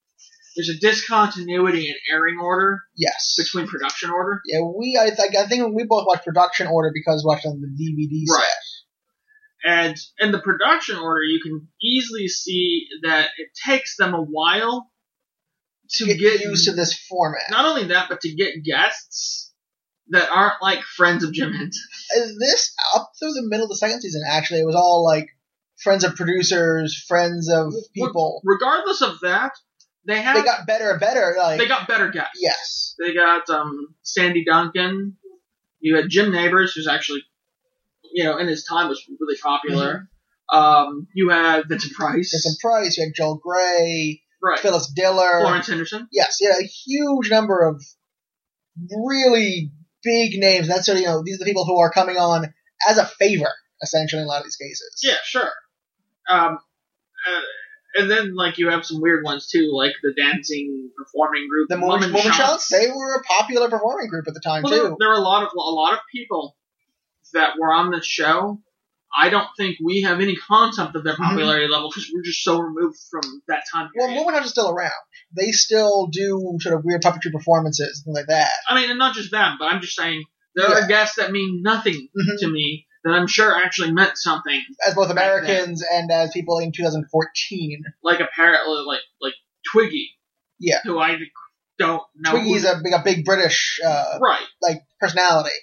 there's 0.58 0.70
a 0.70 0.80
discontinuity 0.80 1.88
in 1.88 1.96
airing 2.12 2.40
order 2.42 2.80
Yes. 2.96 3.36
between 3.38 3.68
production 3.68 4.10
order. 4.10 4.42
Yeah, 4.46 4.62
we 4.62 5.00
I 5.00 5.12
think 5.12 5.36
I 5.38 5.46
think 5.48 5.74
we 5.74 5.86
both 5.86 6.06
watched 6.08 6.26
production 6.26 6.68
order 6.68 6.92
because 6.94 7.24
we 7.24 7.30
watched 7.30 7.46
on 7.46 7.62
the 7.62 7.68
DVD 7.68 8.26
set. 8.26 8.36
Right. 8.36 8.54
And 9.64 9.98
in 10.20 10.32
the 10.32 10.40
production 10.40 10.98
order, 10.98 11.22
you 11.22 11.40
can 11.42 11.68
easily 11.82 12.28
see 12.28 12.88
that 13.04 13.30
it 13.38 13.50
takes 13.66 13.96
them 13.98 14.14
a 14.14 14.22
while 14.22 14.90
to 15.92 16.06
Get, 16.06 16.20
get, 16.20 16.42
used 16.42 16.66
to 16.66 16.74
this 16.74 16.94
format. 16.94 17.44
Not 17.50 17.66
only 17.66 17.86
that, 17.86 18.10
but 18.10 18.22
to 18.22 18.34
get 18.34 18.64
guests 18.64 19.54
that 20.10 20.30
aren't 20.30 20.62
like 20.62 20.82
friends 20.84 21.24
of 21.24 21.34
Jim 21.34 21.54
Henson. 21.54 21.84
Uh, 22.16 22.28
this 22.40 22.74
up 22.96 23.12
through 23.20 23.34
the 23.34 23.44
middle 23.44 23.66
of 23.66 23.70
the 23.70 23.78
second 23.78 24.02
season? 24.02 24.22
Actually, 24.28 24.62
it 24.62 24.66
was 24.66 24.76
all 24.76 25.04
like 25.04 25.28
friends 25.82 26.04
of 26.04 26.16
producers, 26.16 27.04
friends 27.08 27.50
of 27.50 27.74
people. 27.94 28.42
Regardless 28.46 29.02
of 29.02 29.20
that, 29.22 29.52
they 30.08 30.22
have 30.22 30.38
They 30.38 30.44
got 30.44 30.66
better 30.66 30.92
and 30.92 31.00
better. 31.00 31.36
Like 31.38 31.60
they 31.60 31.68
got 31.68 31.88
better 31.88 32.10
guys. 32.10 32.28
yes, 32.40 32.96
They 32.98 33.14
got 33.14 33.50
um, 33.50 33.94
Sandy 34.02 34.44
Duncan. 34.46 35.18
You 35.80 35.98
had 35.98 36.10
Jim 36.10 36.32
Nabors, 36.32 36.74
who's 36.74 36.88
actually, 36.88 37.24
you 38.12 38.24
know, 38.24 38.38
in 38.38 38.48
his 38.48 38.64
time 38.66 38.88
was 38.90 39.04
really 39.20 39.38
popular. 39.38 40.10
Um, 40.52 41.08
you 41.14 41.30
had 41.30 41.68
Vincent 41.68 41.94
Price, 41.94 42.32
Vincent 42.32 42.60
Price, 42.60 42.98
you 42.98 43.04
had 43.06 43.14
Joel 43.14 43.36
Grey, 43.36 44.22
right? 44.42 44.60
Phyllis 44.60 44.88
Diller. 44.96 45.42
Florence 45.42 45.68
Henderson. 45.68 46.08
Yes, 46.12 46.38
yeah, 46.42 46.54
a 46.60 46.64
huge 46.66 47.30
number 47.30 47.68
of 47.68 47.84
really 49.06 49.72
big 50.04 50.40
names. 50.40 50.68
That's 50.68 50.86
sort 50.86 50.98
of 50.98 51.02
you 51.02 51.08
know 51.08 51.22
these 51.24 51.36
are 51.36 51.40
the 51.40 51.46
people 51.46 51.66
who 51.66 51.80
are 51.80 51.92
coming 51.92 52.18
on 52.18 52.54
as 52.88 52.98
a 52.98 53.06
favor, 53.06 53.52
essentially 53.84 54.22
in 54.22 54.26
a 54.26 54.30
lot 54.30 54.40
of 54.40 54.46
these 54.46 54.56
cases. 54.56 55.00
Yeah, 55.04 55.16
sure. 55.24 55.50
Um, 56.30 56.60
uh, 57.28 57.42
and 57.96 58.10
then 58.10 58.36
like 58.36 58.58
you 58.58 58.70
have 58.70 58.86
some 58.86 59.02
weird 59.02 59.24
ones 59.24 59.48
too, 59.48 59.70
like 59.74 59.94
the 60.04 60.14
dancing 60.14 60.90
performing 60.98 61.48
group, 61.50 61.70
The 61.70 61.78
Mormon, 61.78 62.12
Woman 62.14 62.32
Shots, 62.32 62.68
they 62.70 62.88
were 62.90 63.16
a 63.16 63.24
popular 63.24 63.70
performing 63.70 64.08
group 64.10 64.28
at 64.28 64.34
the 64.34 64.40
time 64.40 64.64
Well, 64.64 64.74
too. 64.74 64.96
there 65.00 65.10
were 65.10 65.16
a 65.16 65.20
lot 65.22 65.44
of 65.44 65.50
a 65.56 65.60
lot 65.60 65.94
of 65.94 66.00
people 66.14 66.56
that 67.34 67.58
were 67.60 67.74
on 67.74 67.92
this 67.92 68.06
show. 68.06 68.62
I 69.18 69.30
don't 69.30 69.48
think 69.58 69.78
we 69.84 70.02
have 70.02 70.20
any 70.20 70.36
concept 70.36 70.96
of 70.96 71.04
their 71.04 71.14
Mhm. 71.16 71.30
popularity 71.30 71.68
level 71.68 71.90
because 71.90 72.10
we're 72.14 72.24
just 72.24 72.44
so 72.44 72.60
removed 72.60 72.98
from 73.10 73.42
that 73.48 73.64
time 73.72 73.90
Well, 73.96 74.10
Mummenschanz 74.10 74.46
is 74.46 74.52
still 74.52 74.70
around. 74.70 74.92
They 75.36 75.52
still 75.52 76.08
do 76.08 76.58
sort 76.60 76.76
of 76.76 76.84
weird 76.84 77.02
puppetry 77.02 77.32
performances, 77.32 78.04
and 78.06 78.16
things 78.16 78.16
like 78.24 78.28
that. 78.28 78.52
I 78.68 78.76
mean, 78.76 78.90
and 78.90 79.00
not 79.00 79.16
just 79.16 79.32
them, 79.32 79.56
but 79.60 79.72
I'm 79.72 79.82
just 79.82 79.96
saying 79.96 80.24
there 80.56 80.70
Yeah. 80.70 80.84
are 80.84 80.88
guests 80.88 81.16
that 81.18 81.32
mean 81.32 81.62
nothing 81.64 82.10
Mhm. 82.16 82.40
to 82.40 82.48
me 82.50 82.87
that 83.08 83.14
I'm 83.14 83.28
sure 83.28 83.56
actually 83.56 83.92
meant 83.92 84.18
something. 84.18 84.62
As 84.88 84.96
both. 84.96 85.10
Americans 85.10 85.84
and 85.84 86.12
as 86.12 86.32
people 86.32 86.60
in 86.60 86.72
2014. 86.72 87.84
Like 88.04 88.20
apparently, 88.20 88.84
like 88.86 89.02
like 89.22 89.34
Twiggy, 89.72 90.10
Yeah. 90.60 90.80
who 90.84 91.00
I 91.00 91.18
don't 91.78 92.02
know. 92.16 92.32
Twiggy's 92.32 92.64
who, 92.64 92.70
a 92.72 92.82
big, 92.84 92.94
a 92.94 93.02
big 93.04 93.26
British 93.26 93.80
uh, 93.86 94.20
right. 94.22 94.46
like 94.62 94.82
personality. 95.00 95.56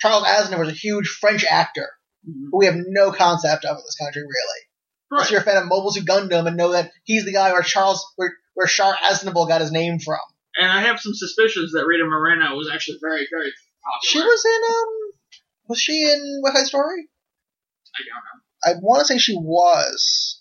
Charles 0.00 0.24
Aznavour 0.24 0.60
was 0.60 0.68
a 0.68 0.72
huge 0.72 1.06
French 1.20 1.44
actor 1.44 1.88
Mhm. 2.28 2.50
who 2.50 2.58
we 2.58 2.66
have 2.66 2.76
no 2.78 3.10
concept 3.12 3.64
of 3.64 3.76
in 3.76 3.82
this 3.84 3.96
country, 4.00 4.22
really. 4.22 4.60
Unless 5.10 5.30
you're 5.30 5.40
a 5.40 5.44
fan 5.44 5.56
of 5.58 5.66
Mobile 5.68 5.92
Suit 5.92 6.06
Gundam 6.06 6.46
and 6.46 6.56
know 6.56 6.70
that 6.72 6.90
he's 7.04 7.24
the 7.24 7.32
guy 7.32 7.52
where 7.52 7.62
Charles, 7.62 8.04
where, 8.16 8.32
where 8.54 8.66
Char 8.66 8.94
Aznavour 8.94 9.46
got 9.48 9.60
his 9.60 9.70
name 9.72 9.98
from. 9.98 10.18
And 10.56 10.70
I 10.70 10.82
have 10.82 11.00
some 11.00 11.14
suspicions 11.14 11.72
that 11.72 11.84
Rita 11.86 12.04
Moreno 12.04 12.56
was 12.56 12.70
actually 12.72 12.98
very, 13.00 13.26
very 13.30 13.52
popular. 13.84 14.02
She 14.04 14.20
was 14.20 14.44
in 14.44 14.60
um, 14.70 15.01
was 15.72 15.80
she 15.80 16.02
in 16.04 16.40
West 16.42 16.56
Side 16.56 16.66
Story? 16.66 17.08
I 17.94 18.00
don't 18.06 18.74
know. 18.74 18.78
I 18.78 18.80
want 18.80 19.00
to 19.00 19.06
say 19.06 19.18
she 19.18 19.34
was. 19.36 20.40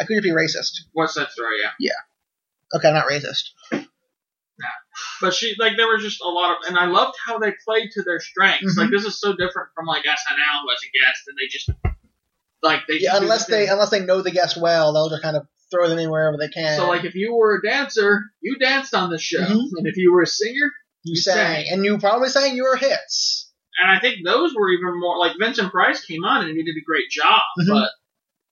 I 0.00 0.04
could 0.04 0.22
be 0.22 0.30
racist. 0.30 0.72
What's 0.92 1.14
that 1.14 1.30
story? 1.32 1.56
Yeah. 1.62 1.70
Yeah. 1.78 2.76
Okay, 2.78 2.92
not 2.92 3.06
racist. 3.08 3.50
Yeah. 3.72 3.80
But 5.20 5.34
she 5.34 5.54
like 5.58 5.76
there 5.76 5.86
was 5.86 6.02
just 6.02 6.20
a 6.20 6.28
lot 6.28 6.52
of, 6.52 6.56
and 6.68 6.76
I 6.78 6.86
loved 6.86 7.16
how 7.24 7.38
they 7.38 7.52
played 7.66 7.90
to 7.92 8.02
their 8.02 8.20
strengths. 8.20 8.74
Mhm. 8.76 8.82
Like 8.82 8.90
this 8.90 9.04
is 9.04 9.20
so 9.20 9.32
different 9.32 9.68
from 9.74 9.86
like 9.86 10.02
SNL 10.04 10.08
has 10.08 10.82
a 10.82 10.90
guest 10.98 11.22
and 11.28 11.36
they 11.40 11.46
just 11.48 11.70
like 12.62 12.80
they 12.88 12.98
Yeah, 13.00 13.16
unless 13.16 13.46
the 13.46 13.52
they 13.52 13.64
thing. 13.64 13.72
unless 13.72 13.90
they 13.90 14.00
know 14.04 14.22
the 14.22 14.30
guest 14.32 14.56
well, 14.60 14.92
they'll 14.92 15.10
just 15.10 15.22
kind 15.22 15.36
of 15.36 15.46
throw 15.70 15.88
them 15.88 15.98
in 15.98 16.10
wherever 16.10 16.36
they 16.36 16.48
can. 16.48 16.76
So 16.78 16.88
like 16.88 17.04
if 17.04 17.14
you 17.14 17.34
were 17.36 17.56
a 17.56 17.62
dancer, 17.62 18.22
you 18.40 18.58
danced 18.58 18.94
on 18.94 19.10
the 19.10 19.18
show, 19.18 19.38
Mhm. 19.44 19.68
and 19.76 19.86
if 19.86 19.96
you 19.96 20.12
were 20.12 20.22
a 20.22 20.26
singer, 20.26 20.70
you 21.04 21.14
you 21.14 21.16
sang, 21.16 21.34
sang. 21.64 21.66
and 21.72 21.84
you 21.84 21.98
probably 21.98 22.28
sang 22.30 22.56
your 22.56 22.76
hits. 22.76 23.47
And 23.80 23.90
I 23.90 24.00
think 24.00 24.24
those 24.24 24.54
were 24.54 24.70
even 24.70 24.98
more 25.00 25.18
like 25.18 25.32
Vincent 25.38 25.70
Price 25.70 26.04
came 26.04 26.24
on 26.24 26.46
and 26.46 26.56
he 26.56 26.62
did 26.64 26.76
a 26.76 26.84
great 26.84 27.08
job, 27.10 27.40
Mhm. 27.60 27.68
but 27.68 27.90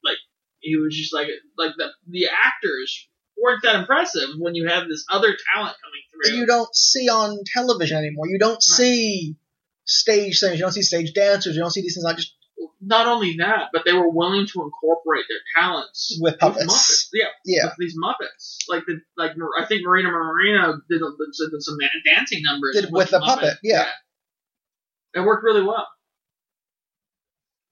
like 0.05 0.19
he 0.61 0.77
was 0.77 0.97
just 0.97 1.13
like 1.13 1.29
like 1.59 1.73
the 1.77 1.89
the 2.09 2.29
actors 2.29 3.09
weren't 3.37 3.63
that 3.63 3.77
impressive 3.77 4.31
when 4.39 4.55
you 4.55 4.67
have 4.69 4.89
this 4.89 5.05
other 5.11 5.37
talent 5.55 5.77
coming 5.83 6.03
through. 6.31 6.37
you 6.39 6.47
don't 6.47 6.75
see 6.75 7.09
on 7.09 7.39
television 7.47 7.99
anymore. 7.99 8.27
You 8.29 8.39
don't 8.39 8.63
see 8.63 9.37
stage 9.85 10.41
things. 10.41 10.55
You 10.55 10.61
don't 10.61 10.73
see 10.73 10.83
stage 10.83 11.13
dancers. 11.13 11.55
You 11.55 11.61
don't 11.63 11.71
see 11.71 11.83
these 11.83 11.95
things 11.95 12.05
like 12.05 12.17
just 12.17 12.33
Not 12.81 13.07
only 13.07 13.37
that, 13.39 13.71
but 13.73 13.85
they 13.85 13.93
were 13.93 14.09
willing 14.09 14.47
to 14.47 14.63
incorporate 14.63 15.25
their 15.29 15.39
talents 15.63 16.17
with 16.21 16.33
with 16.35 16.41
puppets. 16.41 16.67
Muppets. 16.67 17.09
Yeah, 17.13 17.27
Yeah. 17.45 17.65
with 17.67 17.75
these 17.79 17.97
Muppets. 17.99 18.57
Like 18.69 18.85
the 18.87 19.01
like 19.17 19.33
I 19.61 19.65
think 19.67 19.83
Marina 19.85 20.09
Marino 20.11 20.81
did, 20.89 21.03
a- 21.03 21.17
did 21.51 21.63
some 21.63 21.79
dancing 22.07 22.43
numbers 22.43 22.75
Did 22.75 22.89
with 22.93 23.11
the 23.11 23.19
Muppet. 23.19 23.25
puppet, 23.27 23.59
yeah. 23.63 23.89
It 25.17 25.21
worked 25.25 25.43
really 25.45 25.63
well. 25.63 25.87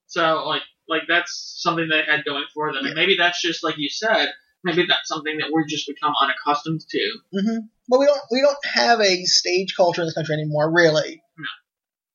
So 0.07 0.45
like 0.47 0.63
like 0.89 1.03
that's 1.09 1.55
something 1.59 1.89
they 1.89 2.03
had 2.11 2.25
going 2.25 2.45
for 2.55 2.73
them, 2.73 2.83
Yeah. 2.83 2.89
and 2.91 2.97
maybe 2.97 3.17
that's 3.17 3.41
just 3.41 3.63
like 3.65 3.77
you 3.79 3.89
said. 3.89 4.29
Maybe 4.63 4.87
that's 4.89 5.09
something 5.09 5.37
that 5.39 5.49
we're 5.53 5.67
just 5.67 5.87
become 5.87 6.15
unaccustomed 6.23 6.81
to. 6.89 7.19
hmm 7.33 7.59
But 7.89 8.01
we 8.01 8.07
don't 8.07 8.21
we 8.31 8.41
don't 8.41 8.57
have 8.65 9.01
a 9.01 9.25
stage 9.25 9.75
culture 9.77 10.01
in 10.03 10.07
this 10.07 10.15
country 10.15 10.35
anymore, 10.35 10.73
really. 10.73 11.23
No. 11.39 11.45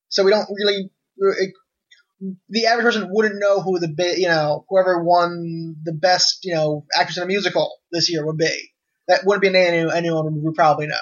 So 0.10 0.24
we 0.24 0.32
don't 0.32 0.48
really. 0.50 0.90
It, 1.18 1.54
the 2.50 2.66
average 2.66 2.86
person 2.86 3.08
wouldn't 3.12 3.40
know 3.40 3.62
who 3.62 3.80
the 3.80 3.94
you 4.18 4.28
know 4.28 4.66
whoever 4.68 5.04
won 5.04 5.76
the 5.84 5.94
best 5.94 6.40
you 6.44 6.54
know 6.56 6.86
actress 6.96 7.18
in 7.18 7.24
a 7.24 7.28
musical 7.28 7.72
this 7.92 8.12
year 8.12 8.26
would 8.26 8.38
be. 8.38 8.72
That 9.08 9.22
wouldn't 9.26 9.42
be 9.42 9.48
a 9.48 9.52
name 9.52 9.90
anyone 9.90 10.42
would 10.44 10.56
probably 10.56 10.88
know. 10.88 10.96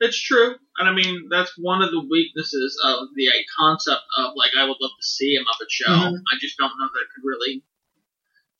It's 0.00 0.20
true, 0.20 0.56
and 0.78 0.88
I 0.88 0.92
mean 0.92 1.28
that's 1.30 1.52
one 1.58 1.82
of 1.82 1.90
the 1.90 2.00
weaknesses 2.08 2.78
of 2.84 3.08
the 3.14 3.28
uh, 3.28 3.32
concept 3.58 4.02
of 4.18 4.32
like 4.36 4.50
I 4.58 4.64
would 4.64 4.76
love 4.80 4.90
to 4.98 5.06
see 5.06 5.36
a 5.36 5.40
Muppet 5.40 5.70
Show. 5.70 5.90
Mhm. 5.90 6.18
I 6.32 6.36
just 6.40 6.56
don't 6.58 6.72
know 6.78 6.86
that 6.92 7.00
it 7.00 7.08
could 7.14 7.26
really 7.26 7.64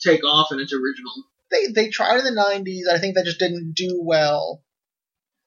take 0.01 0.25
off 0.25 0.53
in 0.53 0.61
its 0.61 0.73
original. 0.73 1.13
They 1.51 1.67
they 1.73 1.89
tried 1.91 2.19
in 2.19 2.25
the 2.25 2.41
'90s. 2.41 2.93
I 2.93 2.99
think 2.99 3.15
that 3.15 3.25
just 3.25 3.39
didn't 3.39 3.73
do 3.75 4.01
well. 4.03 4.63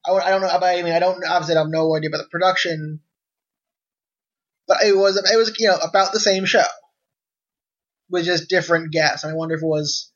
I, 0.06 0.12
I 0.12 0.30
don't 0.30 0.42
know 0.42 0.48
about. 0.48 0.64
I 0.64 0.82
mean, 0.82 0.94
I 0.94 1.00
don't 1.00 1.24
obviously 1.26 1.56
I 1.56 1.60
have 1.60 1.70
no 1.70 1.96
idea 1.96 2.10
about 2.10 2.20
the 2.24 2.30
production, 2.30 3.02
but 4.68 4.78
it 4.84 4.96
was 4.96 5.18
it 5.18 5.38
was 5.38 5.54
you 5.60 5.68
know 5.68 5.78
about 5.78 6.14
the 6.14 6.20
same 6.20 6.46
show 6.46 6.64
with 8.10 8.26
just 8.26 8.50
different 8.50 8.92
guests. 8.92 9.24
And 9.24 9.32
I 9.32 9.36
wonder 9.36 9.56
if 9.56 9.62
it 9.62 9.68
was 9.68 10.12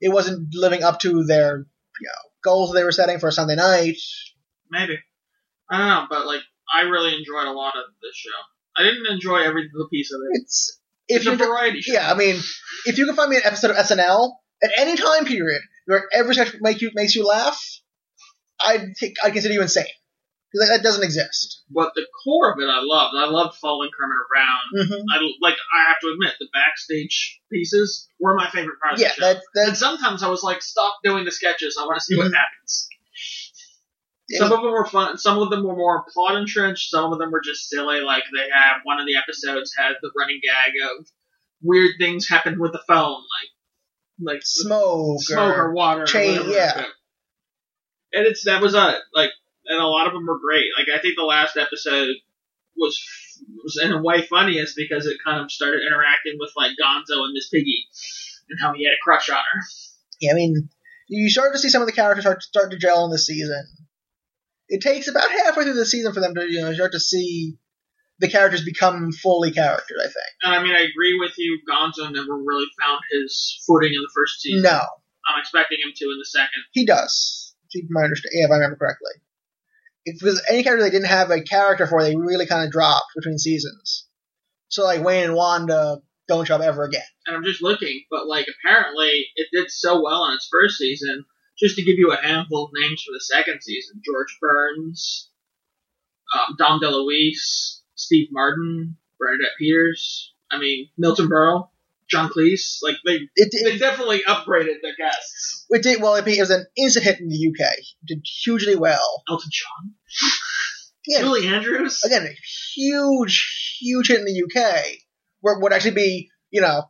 it 0.00 0.08
wasn't 0.08 0.54
living 0.54 0.82
up 0.82 1.00
to 1.00 1.24
their 1.24 1.58
you 1.58 2.06
know 2.08 2.30
goals 2.42 2.72
they 2.72 2.84
were 2.84 2.92
setting 2.92 3.18
for 3.18 3.28
a 3.28 3.32
Sunday 3.32 3.56
night. 3.56 3.96
Maybe 4.70 4.98
I 5.70 5.78
don't 5.78 5.88
know, 5.88 6.06
but 6.10 6.26
like 6.26 6.42
I 6.72 6.82
really 6.82 7.14
enjoyed 7.14 7.46
a 7.46 7.52
lot 7.52 7.76
of 7.76 7.84
this 8.02 8.14
show. 8.16 8.30
I 8.76 8.82
didn't 8.82 9.06
enjoy 9.10 9.38
every 9.38 9.68
little 9.72 9.88
piece 9.88 10.12
of 10.12 10.20
it. 10.30 10.40
It's 10.40 10.78
if 11.08 11.18
It's 11.22 11.26
a 11.26 11.36
variety 11.36 11.80
show. 11.80 11.92
yeah, 11.94 12.10
I 12.10 12.14
mean, 12.16 12.36
if 12.86 12.98
you 12.98 13.06
can 13.06 13.14
find 13.16 13.30
me 13.30 13.36
an 13.36 13.42
episode 13.44 13.70
of 13.72 13.76
SNL 13.76 14.32
at 14.62 14.70
any 14.76 14.96
time 14.96 15.24
period 15.24 15.62
where 15.86 16.04
every 16.12 16.34
sketch 16.34 16.54
make 16.60 16.80
you 16.80 16.90
makes 16.94 17.14
you 17.14 17.26
laugh, 17.26 17.60
I'd 18.60 18.94
take 18.98 19.14
I'd 19.24 19.32
consider 19.32 19.54
you 19.54 19.62
insane 19.62 19.86
because 20.52 20.68
that, 20.68 20.76
that 20.78 20.82
doesn't 20.82 21.02
exist. 21.04 21.62
But 21.70 21.92
the 21.94 22.06
core 22.24 22.52
of 22.52 22.58
it, 22.60 22.64
I 22.68 22.80
loved. 22.82 23.14
I 23.16 23.26
loved 23.30 23.56
following 23.56 23.90
Kermit 23.96 24.16
around. 24.16 24.88
hmm 24.88 25.04
I 25.12 25.18
like. 25.40 25.54
I 25.74 25.88
have 25.88 26.00
to 26.02 26.08
admit, 26.12 26.34
the 26.40 26.48
backstage 26.52 27.40
pieces 27.52 28.08
were 28.20 28.34
my 28.36 28.50
favorite 28.50 28.78
part 28.80 28.94
of 28.94 29.00
Yeah, 29.00 29.08
the 29.08 29.14
show. 29.14 29.40
that, 29.54 29.68
and 29.68 29.76
sometimes 29.76 30.22
I 30.22 30.28
was 30.28 30.42
like, 30.42 30.62
"Stop 30.62 30.98
doing 31.04 31.24
the 31.24 31.30
sketches. 31.32 31.76
I 31.80 31.86
want 31.86 31.98
to 31.98 32.04
see 32.04 32.16
what 32.16 32.26
Mhm. 32.30 32.34
happens." 32.34 32.88
Some 34.38 34.52
of 34.52 34.62
them 34.62 34.70
were 34.70 34.86
fun. 34.86 35.18
Some 35.18 35.38
of 35.38 35.50
them 35.50 35.64
were 35.64 35.76
more 35.76 36.04
plot 36.12 36.36
entrenched. 36.36 36.90
Some 36.90 37.12
of 37.12 37.18
them 37.18 37.30
were 37.30 37.40
just 37.40 37.68
silly. 37.68 38.00
Like 38.00 38.24
they 38.32 38.46
have 38.52 38.78
one 38.84 39.00
of 39.00 39.06
the 39.06 39.16
episodes 39.16 39.74
had 39.76 39.94
the 40.02 40.10
running 40.16 40.40
gag 40.42 40.72
of 40.90 41.06
weird 41.62 41.92
things 41.98 42.28
happen 42.28 42.58
with 42.58 42.72
the 42.72 42.82
phone, 42.86 43.22
like 43.22 44.34
like 44.34 44.42
smoke, 44.44 45.22
smoke 45.22 45.56
or 45.56 45.72
water, 45.72 46.02
or 46.02 46.06
chain, 46.06 46.38
whatever. 46.38 46.52
yeah. 46.52 46.84
And 48.12 48.26
it's 48.26 48.44
that 48.44 48.62
was 48.62 48.74
it. 48.74 48.96
Like, 49.14 49.30
and 49.66 49.80
a 49.80 49.86
lot 49.86 50.06
of 50.06 50.12
them 50.12 50.26
were 50.26 50.38
great. 50.38 50.66
Like 50.76 50.88
I 50.96 51.00
think 51.00 51.16
the 51.16 51.24
last 51.24 51.56
episode 51.56 52.14
was 52.76 53.00
was 53.64 53.80
in 53.82 53.92
a 53.92 54.02
way 54.02 54.22
funniest 54.22 54.76
because 54.76 55.06
it 55.06 55.18
kind 55.24 55.40
of 55.40 55.50
started 55.50 55.80
interacting 55.86 56.36
with 56.38 56.52
like 56.56 56.72
Gonzo 56.72 57.24
and 57.24 57.32
Miss 57.32 57.48
Piggy 57.48 57.86
and 58.48 58.58
how 58.60 58.74
he 58.74 58.84
had 58.84 58.92
a 58.92 59.02
crush 59.02 59.28
on 59.30 59.36
her. 59.36 59.60
Yeah, 60.20 60.32
I 60.32 60.34
mean, 60.34 60.68
you 61.08 61.30
started 61.30 61.52
to 61.52 61.58
see 61.58 61.68
some 61.68 61.82
of 61.82 61.86
the 61.86 61.92
characters 61.92 62.24
start 62.24 62.42
start 62.42 62.70
to 62.72 62.78
gel 62.78 63.04
in 63.06 63.10
this 63.10 63.26
season. 63.26 63.66
It 64.70 64.80
takes 64.80 65.08
about 65.08 65.30
halfway 65.30 65.64
through 65.64 65.74
the 65.74 65.84
season 65.84 66.12
for 66.14 66.20
them 66.20 66.34
to 66.36 66.46
you 66.50 66.60
know 66.62 66.72
start 66.72 66.92
to 66.92 67.00
see 67.00 67.58
the 68.20 68.28
characters 68.28 68.64
become 68.64 69.10
fully 69.12 69.50
characters. 69.50 69.98
I 70.00 70.06
think. 70.06 70.30
And 70.42 70.54
I 70.54 70.62
mean, 70.62 70.74
I 70.74 70.86
agree 70.90 71.18
with 71.18 71.32
you. 71.36 71.58
Gonzo 71.68 72.10
never 72.12 72.34
really 72.36 72.66
found 72.80 73.00
his 73.10 73.62
footing 73.66 73.92
in 73.94 74.00
the 74.00 74.10
first 74.14 74.40
season. 74.40 74.62
No, 74.62 74.80
I'm 75.28 75.40
expecting 75.40 75.78
him 75.84 75.92
to 75.94 76.04
in 76.06 76.18
the 76.18 76.24
second. 76.24 76.62
he 76.72 76.86
does. 76.86 77.54
Keep 77.72 77.86
my 77.90 78.02
understand. 78.02 78.32
Yeah, 78.34 78.46
if 78.46 78.50
I 78.50 78.54
remember 78.54 78.76
correctly. 78.76 79.12
If 80.04 80.20
there's 80.20 80.42
any 80.48 80.62
character 80.62 80.82
they 80.84 80.90
didn't 80.90 81.06
have 81.08 81.30
a 81.30 81.42
character 81.42 81.86
for, 81.86 82.02
they 82.02 82.16
really 82.16 82.46
kind 82.46 82.64
of 82.64 82.72
dropped 82.72 83.12
between 83.14 83.38
seasons. 83.38 84.06
So 84.68 84.84
like 84.84 85.04
Wayne 85.04 85.24
and 85.24 85.34
Wanda 85.34 85.98
don't 86.26 86.46
show 86.46 86.56
up 86.56 86.62
ever 86.62 86.84
again. 86.84 87.02
And 87.26 87.36
I'm 87.36 87.44
just 87.44 87.62
looking, 87.62 88.04
but 88.10 88.26
like 88.26 88.46
apparently 88.48 89.26
it 89.36 89.48
did 89.52 89.70
so 89.70 90.02
well 90.02 90.26
in 90.26 90.34
its 90.34 90.48
first 90.50 90.78
season. 90.78 91.24
Just 91.60 91.76
to 91.76 91.84
give 91.84 91.96
you 91.98 92.12
a 92.12 92.16
handful 92.20 92.64
of 92.64 92.70
names 92.74 93.02
for 93.02 93.12
the 93.12 93.20
second 93.20 93.60
season: 93.62 94.00
George 94.04 94.38
Burns, 94.40 95.30
um, 96.34 96.56
Dom 96.58 96.80
DeLuise, 96.80 97.80
Steve 97.94 98.28
Martin, 98.30 98.96
Bernadette 99.18 99.52
Peters. 99.58 100.32
I 100.50 100.58
mean 100.58 100.88
Milton 100.98 101.28
Berle, 101.28 101.68
John 102.08 102.28
Cleese. 102.30 102.78
Like 102.82 102.96
they 103.06 103.28
It, 103.36 103.54
they 103.64 103.78
definitely 103.78 104.22
upgraded 104.26 104.76
their 104.82 104.96
guests. 104.98 105.66
it 105.70 105.82
did 105.82 106.02
well. 106.02 106.16
It 106.16 106.24
was 106.26 106.50
an 106.50 106.66
instant 106.76 107.04
hit 107.04 107.20
in 107.20 107.28
the 107.28 107.48
UK. 107.48 107.72
It 107.78 107.86
did 108.06 108.24
hugely 108.42 108.74
well. 108.76 109.22
Elton 109.28 109.50
John, 109.52 109.94
Yeah, 111.06 111.20
Julie 111.20 111.46
Andrews. 111.46 112.00
again, 112.04 112.26
a 112.26 112.36
huge, 112.74 113.76
huge 113.80 114.08
hit 114.08 114.18
in 114.20 114.24
the 114.24 114.42
UK, 114.44 114.84
where 115.40 115.54
it 115.54 115.62
would 115.62 115.72
actually 115.72 115.92
be, 115.92 116.30
you 116.50 116.60
know, 116.60 116.82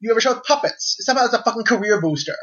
you 0.00 0.10
ever 0.10 0.20
show 0.20 0.38
puppets? 0.46 0.96
It's 0.98 1.06
somehow 1.06 1.24
it's 1.24 1.34
a 1.34 1.42
fucking 1.42 1.64
career 1.64 2.00
booster. 2.00 2.36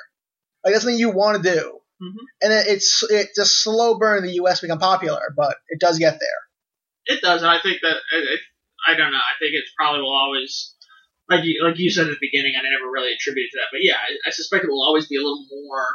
Like 0.66 0.74
that's 0.74 0.84
something 0.84 1.00
you 1.00 1.12
want 1.12 1.44
to 1.44 1.54
do. 1.54 1.80
Mhm. 2.02 2.26
And 2.42 2.52
then 2.52 2.66
it's 2.68 3.04
it's 3.10 3.38
a 3.38 3.46
slow 3.46 3.98
burn 3.98 4.18
in 4.18 4.24
the 4.26 4.34
US 4.44 4.62
become 4.62 4.80
popular, 4.80 5.22
but 5.38 5.56
it 5.70 5.80
does 5.80 6.00
get 6.00 6.20
there. 6.20 6.42
It 7.06 7.22
does, 7.22 7.44
and 7.44 7.52
I 7.52 7.60
think 7.62 7.82
that 7.84 7.96
it, 8.14 8.24
it, 8.24 8.40
I 8.88 8.96
don't 8.96 9.12
know. 9.12 9.18
I 9.18 9.38
think 9.40 9.54
it's 9.54 9.72
probably 9.78 10.02
will 10.02 10.18
always 10.18 10.74
like 11.30 11.44
you 11.44 11.64
like 11.64 11.78
you 11.78 11.90
said 11.90 12.08
at 12.08 12.12
the 12.12 12.18
beginning, 12.20 12.54
I 12.58 12.64
never 12.64 12.92
really 12.92 13.14
attributed 13.14 13.52
to 13.52 13.58
that, 13.60 13.70
but 13.72 13.82
yeah, 13.84 13.96
I, 13.96 14.30
I 14.30 14.32
suspect 14.32 14.66
it 14.66 14.70
will 14.70 14.84
always 14.84 15.08
be 15.08 15.18
a 15.18 15.22
little 15.22 15.46
more 15.50 15.88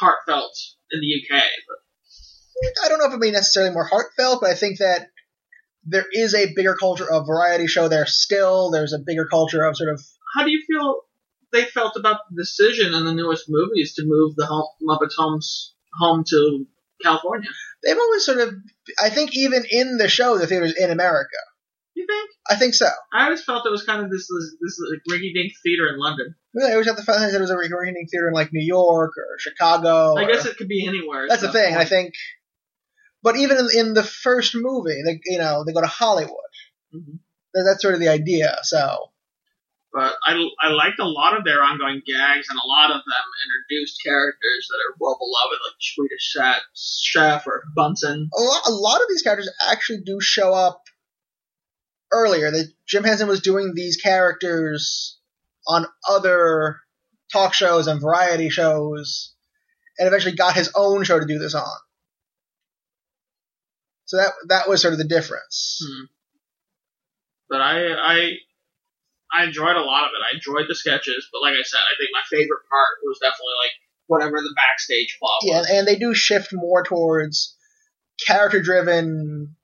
heartfelt 0.00 0.56
in 0.90 1.00
the 1.00 1.06
UK. 1.36 1.42
But 1.68 2.84
I 2.84 2.88
don't 2.88 2.98
know 2.98 3.06
if 3.06 3.10
it'd 3.10 3.20
be 3.20 3.30
necessarily 3.30 3.72
more 3.72 3.84
heartfelt, 3.86 4.40
but 4.40 4.50
I 4.50 4.54
think 4.54 4.78
that 4.78 5.08
there 5.84 6.06
is 6.12 6.34
a 6.34 6.52
bigger 6.54 6.74
culture 6.74 7.10
of 7.10 7.26
variety 7.26 7.66
show 7.66 7.88
there 7.88 8.06
still. 8.06 8.70
There's 8.70 8.92
a 8.92 8.98
bigger 8.98 9.26
culture 9.26 9.64
of 9.64 9.76
sort 9.76 9.92
of 9.92 10.02
how 10.34 10.44
do 10.44 10.50
you 10.50 10.62
feel 10.66 10.96
they 11.52 11.64
felt 11.64 11.96
about 11.96 12.20
the 12.30 12.42
decision 12.42 12.94
in 12.94 13.04
the 13.04 13.12
newest 13.14 13.46
movies 13.48 13.94
to 13.94 14.02
move 14.04 14.36
the 14.36 14.46
home, 14.46 14.68
Muppets 14.82 15.14
homes 15.16 15.74
home 15.98 16.24
to 16.28 16.66
California? 17.02 17.48
they've 17.82 17.96
always 17.98 18.24
sort 18.24 18.38
of 18.40 18.54
I 19.02 19.10
think 19.10 19.34
even 19.34 19.64
in 19.70 19.96
the 19.96 20.08
show 20.08 20.36
the 20.38 20.46
theater's 20.46 20.74
in 20.76 20.90
America. 20.90 21.36
You 21.94 22.06
think? 22.06 22.30
I 22.48 22.54
think 22.56 22.74
so. 22.74 22.86
I 23.12 23.24
always 23.24 23.42
felt 23.44 23.66
it 23.66 23.70
was 23.70 23.82
kind 23.84 24.02
of 24.04 24.10
this 24.10 24.26
this, 24.28 24.56
this 24.60 24.80
like 24.90 25.02
rinky-dink 25.18 25.52
theater 25.62 25.88
in 25.88 25.98
London. 25.98 26.34
I 26.62 26.72
always 26.72 26.86
have 26.86 26.96
the 26.96 27.02
feeling 27.02 27.22
that 27.22 27.34
it 27.34 27.40
was 27.40 27.50
a 27.50 27.56
recording 27.56 27.94
theater 28.10 28.28
in 28.28 28.34
like 28.34 28.52
New 28.52 28.64
York 28.64 29.12
or 29.18 29.38
Chicago. 29.38 30.14
I 30.16 30.24
or- 30.24 30.26
guess 30.32 30.46
it 30.46 30.56
could 30.56 30.68
be 30.68 30.86
anywhere. 30.86 31.26
that's 31.28 31.42
the 31.42 31.52
thing. 31.52 31.76
I 31.76 31.84
think, 31.84 32.14
but 33.22 33.36
even 33.36 33.58
in, 33.58 33.68
in 33.76 33.94
the 33.94 34.02
first 34.04 34.54
movie, 34.54 35.02
they 35.04 35.20
you 35.26 35.38
know 35.38 35.64
they 35.64 35.72
go 35.72 35.80
to 35.80 35.86
Hollywood. 35.86 36.30
Mhm. 36.94 37.18
That- 37.54 37.64
That's 37.68 37.82
sort 37.82 37.94
of 37.94 38.00
the 38.00 38.08
idea. 38.08 38.58
So 38.62 39.10
But 39.92 40.14
I, 40.24 40.48
I 40.60 40.68
liked 40.68 41.00
a 41.00 41.08
lot 41.08 41.36
of 41.36 41.44
their 41.44 41.62
ongoing 41.62 42.02
gags, 42.06 42.46
and 42.48 42.58
a 42.58 42.66
lot 42.66 42.90
of 42.90 43.02
them 43.04 43.26
introduced 43.44 44.00
characters 44.04 44.68
that 44.70 44.76
are 44.76 44.96
well 45.00 45.18
beloved, 45.18 45.58
like 45.66 45.76
Swedish 45.80 46.22
Chef, 46.22 46.62
Chef 46.74 47.46
or 47.46 47.64
Bunsen. 47.74 48.30
a 48.32 48.40
lot, 48.40 48.62
a 48.66 48.70
lot 48.70 49.00
of 49.00 49.08
these 49.08 49.22
characters 49.22 49.50
actually 49.68 50.02
do 50.02 50.20
show 50.20 50.54
up 50.54 50.84
earlier. 52.12 52.52
That 52.52 52.72
Jim 52.86 53.02
Henson 53.02 53.26
was 53.26 53.40
doing 53.40 53.72
these 53.74 53.96
characters 53.96 55.18
on 55.66 55.86
other 56.08 56.80
talk 57.32 57.52
shows 57.52 57.88
and 57.88 58.00
variety 58.00 58.48
shows, 58.48 59.34
and 59.98 60.06
eventually 60.06 60.36
got 60.36 60.54
his 60.54 60.70
own 60.76 61.02
show 61.02 61.18
to 61.18 61.26
do 61.26 61.40
this 61.40 61.54
on. 61.56 61.78
So 64.04 64.18
that 64.18 64.32
that 64.48 64.68
was 64.68 64.82
sort 64.82 64.92
of 64.92 64.98
the 64.98 65.04
difference. 65.04 65.80
Hmm. 65.84 66.04
But 67.48 67.60
I, 67.60 67.92
I, 67.92 68.30
I 69.32 69.44
enjoyed 69.44 69.76
a 69.76 69.80
lot 69.82 70.04
of 70.04 70.10
it. 70.14 70.22
I 70.32 70.34
enjoyed 70.36 70.66
the 70.68 70.74
sketches, 70.74 71.28
but 71.32 71.40
like 71.40 71.54
I 71.54 71.62
said, 71.62 71.78
I 71.78 71.94
think 71.98 72.10
my 72.12 72.22
favorite 72.30 72.62
part 72.68 72.98
was 73.04 73.18
definitely 73.20 73.54
like 73.64 73.72
whatever 74.06 74.40
the 74.40 74.52
backstage 74.56 75.16
plot 75.20 75.38
Yeah, 75.42 75.58
was. 75.58 75.70
and 75.70 75.86
they 75.86 75.96
do 75.96 76.14
shift 76.14 76.52
more 76.52 76.82
towards 76.82 77.56
character-driven 78.26 79.54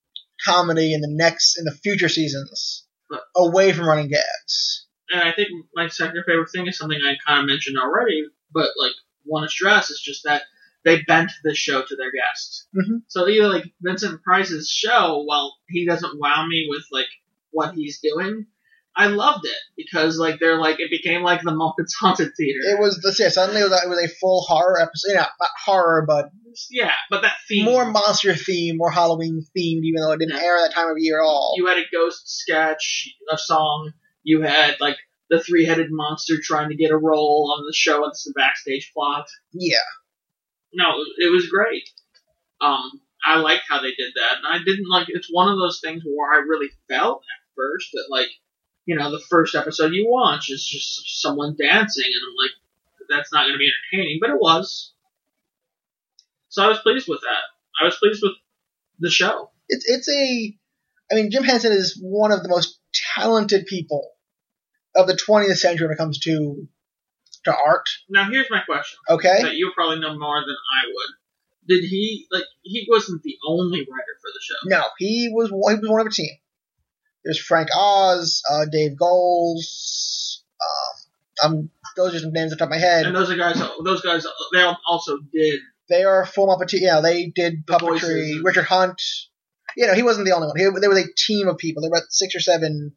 comedy 0.44 0.92
in 0.94 1.00
the 1.00 1.08
next 1.10 1.58
in 1.58 1.64
the 1.64 1.72
future 1.72 2.08
seasons, 2.08 2.86
But- 3.08 3.24
away 3.34 3.72
from 3.72 3.86
running 3.88 4.08
gags. 4.08 4.86
and 5.10 5.20
I 5.22 5.32
think 5.32 5.48
my 5.74 5.88
second 5.88 6.24
favorite 6.26 6.50
thing 6.50 6.66
is 6.66 6.76
something 6.78 7.00
I 7.00 7.16
kind 7.26 7.40
of 7.40 7.46
mentioned 7.46 7.78
already, 7.78 8.26
but 8.52 8.70
like 8.76 8.92
want 9.24 9.48
to 9.48 9.52
stress 9.52 9.90
is 9.90 10.00
just 10.00 10.24
that 10.24 10.42
they 10.84 11.02
bent 11.02 11.30
this 11.42 11.56
show 11.58 11.82
to 11.82 11.96
their 11.96 12.12
guests. 12.12 12.66
Mhm. 12.74 13.02
So 13.08 13.28
either 13.28 13.48
like 13.48 13.72
Vincent 13.80 14.22
Price's 14.22 14.68
show, 14.70 15.22
while 15.22 15.56
he 15.68 15.84
doesn't 15.86 16.18
wow 16.18 16.46
me 16.46 16.66
with 16.68 16.84
like 16.92 17.08
what 17.50 17.74
he's 17.74 17.98
doing, 18.00 18.46
I 18.98 19.08
loved 19.08 19.44
it 19.44 19.56
because 19.76 20.18
like 20.18 20.40
they're 20.40 20.58
like 20.58 20.80
it 20.80 20.90
became 20.90 21.22
like 21.22 21.42
the 21.42 21.50
Muppets 21.50 21.92
Haunted 22.00 22.32
Theater. 22.36 22.60
It 22.62 22.80
was 22.80 22.98
this 23.02 23.20
yeah. 23.20 23.28
Suddenly, 23.28 23.60
it 23.60 23.64
was, 23.70 23.82
it 23.84 23.88
was 23.88 24.02
a 24.02 24.08
full 24.08 24.40
horror 24.48 24.80
episode. 24.80 25.14
Know, 25.14 25.20
not 25.20 25.50
horror, 25.64 26.04
but 26.06 26.30
yeah, 26.70 26.92
but 27.10 27.20
that 27.22 27.34
theme 27.48 27.66
more 27.66 27.84
monster 27.84 28.34
theme, 28.34 28.78
more 28.78 28.90
Halloween 28.90 29.44
themed, 29.56 29.82
even 29.84 30.00
though 30.00 30.12
it 30.12 30.18
didn't 30.18 30.36
Yeah. 30.36 30.42
air 30.42 30.58
that 30.62 30.72
time 30.74 30.88
of 30.88 30.96
year 30.98 31.20
at 31.20 31.24
all. 31.26 31.54
you 31.56 31.66
had 31.66 31.76
a 31.78 31.84
ghost 31.92 32.22
sketch, 32.40 33.14
a 33.30 33.36
song. 33.36 33.92
You 34.22 34.40
had 34.40 34.76
like 34.80 34.96
the 35.28 35.40
three-headed 35.42 35.88
monster 35.90 36.34
trying 36.42 36.70
to 36.70 36.76
get 36.76 36.90
a 36.90 36.96
role 36.96 37.54
on 37.56 37.66
the 37.66 37.74
show. 37.76 38.06
It's 38.08 38.24
the 38.24 38.32
backstage 38.34 38.90
plot. 38.94 39.26
yeah, 39.52 39.76
no, 40.72 40.94
it 41.18 41.30
was 41.30 41.48
great. 41.48 41.82
Um, 42.60 43.00
I 43.24 43.36
liked 43.38 43.64
how 43.68 43.80
they 43.82 43.90
did 43.90 44.12
that, 44.16 44.36
and 44.38 44.46
I 44.46 44.64
didn't 44.64 44.88
like. 44.88 45.06
It's 45.08 45.28
one 45.30 45.48
of 45.52 45.58
those 45.58 45.80
things 45.84 46.02
where 46.06 46.32
I 46.32 46.38
really 46.46 46.70
felt 46.88 47.18
at 47.18 47.54
first 47.56 47.90
that 47.92 48.06
like, 48.08 48.28
you 48.86 48.96
know, 48.96 49.10
the 49.10 49.20
first 49.28 49.54
episode 49.54 49.92
you 49.92 50.08
watch 50.08 50.48
is 50.50 50.64
just 50.64 51.20
someone 51.20 51.56
dancing, 51.58 52.04
and 52.06 52.22
I'm 52.24 52.36
like, 52.42 52.52
that's 53.08 53.32
not 53.32 53.42
going 53.42 53.52
to 53.52 53.58
be 53.58 53.70
entertaining, 53.92 54.18
but 54.20 54.30
it 54.30 54.40
was. 54.40 54.92
So 56.48 56.62
I 56.64 56.68
was 56.68 56.78
pleased 56.78 57.08
with 57.08 57.20
that. 57.20 57.82
I 57.82 57.84
was 57.84 57.96
pleased 57.96 58.22
with 58.22 58.32
the 58.98 59.10
show. 59.10 59.50
it's 59.68 59.84
it's 59.88 60.08
a. 60.08 60.56
I 61.10 61.14
mean, 61.14 61.30
Jim 61.30 61.44
Henson 61.44 61.72
is 61.72 61.98
one 62.02 62.32
of 62.32 62.42
the 62.42 62.48
most 62.48 62.80
talented 63.14 63.66
people 63.66 64.10
of 64.96 65.06
the 65.06 65.14
20th 65.14 65.58
century 65.58 65.86
when 65.86 65.94
it 65.94 65.98
comes 65.98 66.18
to 66.20 66.66
to 67.44 67.54
art. 67.54 67.88
Now 68.08 68.28
here's 68.30 68.50
my 68.50 68.60
question 68.60 68.98
Okay, 69.10 69.42
that 69.42 69.54
you'll 69.54 69.72
probably 69.74 70.00
know 70.00 70.18
more 70.18 70.40
than 70.40 70.56
I 70.56 70.86
would. 70.88 71.14
Did 71.68 71.84
he 71.84 72.26
like? 72.30 72.44
He 72.62 72.86
wasn't 72.88 73.22
the 73.22 73.36
only 73.46 73.80
writer 73.80 74.16
for 74.20 74.30
the 74.32 74.40
show. 74.40 74.54
no, 74.68 74.84
he 74.98 75.28
was 75.32 75.48
he 75.48 75.54
was 75.54 75.90
one 75.90 76.00
of 76.00 76.06
a 76.06 76.10
team. 76.10 76.30
There's 77.26 77.40
Frank 77.40 77.68
Oz, 77.76 78.40
uh, 78.48 78.66
Dave 78.70 78.96
Goelz. 78.96 80.42
Um, 80.62 81.10
I'm 81.42 81.70
those 81.96 82.14
are 82.14 82.20
some 82.20 82.32
names 82.32 82.52
off 82.52 82.58
the 82.58 82.64
top 82.64 82.66
of 82.66 82.70
my 82.70 82.78
head. 82.78 83.06
And 83.06 83.16
those 83.16 83.30
are 83.30 83.36
guys. 83.36 83.60
Those 83.82 84.00
guys. 84.00 84.24
They 84.52 84.62
also 84.86 85.18
did 85.32 85.60
They 85.88 86.04
are 86.04 86.24
full 86.24 86.46
Muppet. 86.46 86.70
Yeah, 86.74 87.00
they 87.00 87.26
did 87.34 87.64
The 87.66 87.72
puppetry. 87.72 88.44
Richard 88.44 88.66
Hunt. 88.66 89.02
You 89.76 89.88
know, 89.88 89.94
he 89.94 90.04
wasn't 90.04 90.26
the 90.26 90.34
only 90.34 90.46
one. 90.46 90.56
He, 90.56 90.80
there 90.80 90.88
was 90.88 91.04
a 91.04 91.12
team 91.16 91.48
of 91.48 91.58
people. 91.58 91.82
There 91.82 91.90
were 91.90 91.96
about 91.96 92.10
six 92.10 92.34
or 92.36 92.40
seven 92.40 92.92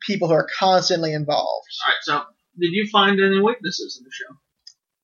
people 0.00 0.28
who 0.28 0.34
are 0.34 0.48
constantly 0.58 1.12
involved. 1.12 1.68
All 1.84 1.90
right. 1.90 1.98
So, 2.02 2.22
did 2.58 2.70
you 2.72 2.88
find 2.90 3.20
any 3.20 3.40
weaknesses 3.40 4.00
in 4.00 4.04
the 4.04 4.10
show? 4.10 4.36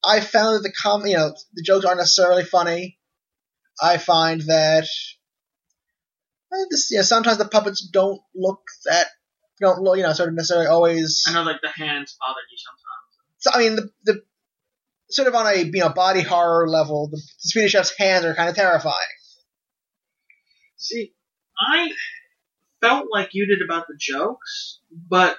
I 0.03 0.21
found 0.21 0.57
that 0.57 0.63
the 0.63 0.73
com, 0.73 1.07
you 1.07 1.17
know, 1.17 1.35
the 1.55 1.63
jokes 1.63 1.85
aren't 1.85 1.99
necessarily 1.99 2.45
funny. 2.45 2.99
I 3.83 3.99
find 3.99 4.41
that 4.43 4.89
Uh, 6.55 6.65
this, 6.71 6.91
you 6.91 6.99
know, 6.99 7.03
sometimes 7.03 7.39
the 7.39 7.47
puppets 7.47 7.87
don't 7.93 8.21
look 8.35 8.61
that 8.87 9.09
don't 9.61 9.81
look, 9.81 9.97
you 9.97 10.03
know, 10.03 10.13
sort 10.13 10.29
of 10.29 10.35
necessarily 10.35 10.67
always. 10.67 11.25
I 11.27 11.33
know, 11.33 11.43
like 11.43 11.61
the 11.63 11.69
hands 11.69 12.17
bothered 12.21 12.45
you 12.51 12.59
sometimes. 12.59 13.05
So 13.39 13.51
I 13.53 13.59
mean, 13.59 13.77
the 13.77 13.91
the 14.05 14.23
sort 15.11 15.29
of 15.29 15.35
on 15.35 15.47
a 15.47 15.55
you 15.55 15.73
know 15.73 15.89
body 15.91 16.23
horror 16.23 16.69
level, 16.69 17.09
the, 17.09 17.17
the 17.17 17.49
Swedish 17.49 17.73
Chef's 17.73 17.97
hands 17.97 18.25
are 18.25 18.35
kind 18.35 18.49
of 18.49 18.57
terrifying. 18.57 18.95
See, 20.77 21.15
I 21.59 21.93
felt 22.81 23.07
like 23.11 23.31
you 23.33 23.47
did 23.47 23.63
about 23.63 23.87
the 23.87 23.97
jokes, 23.99 24.81
but 24.91 25.37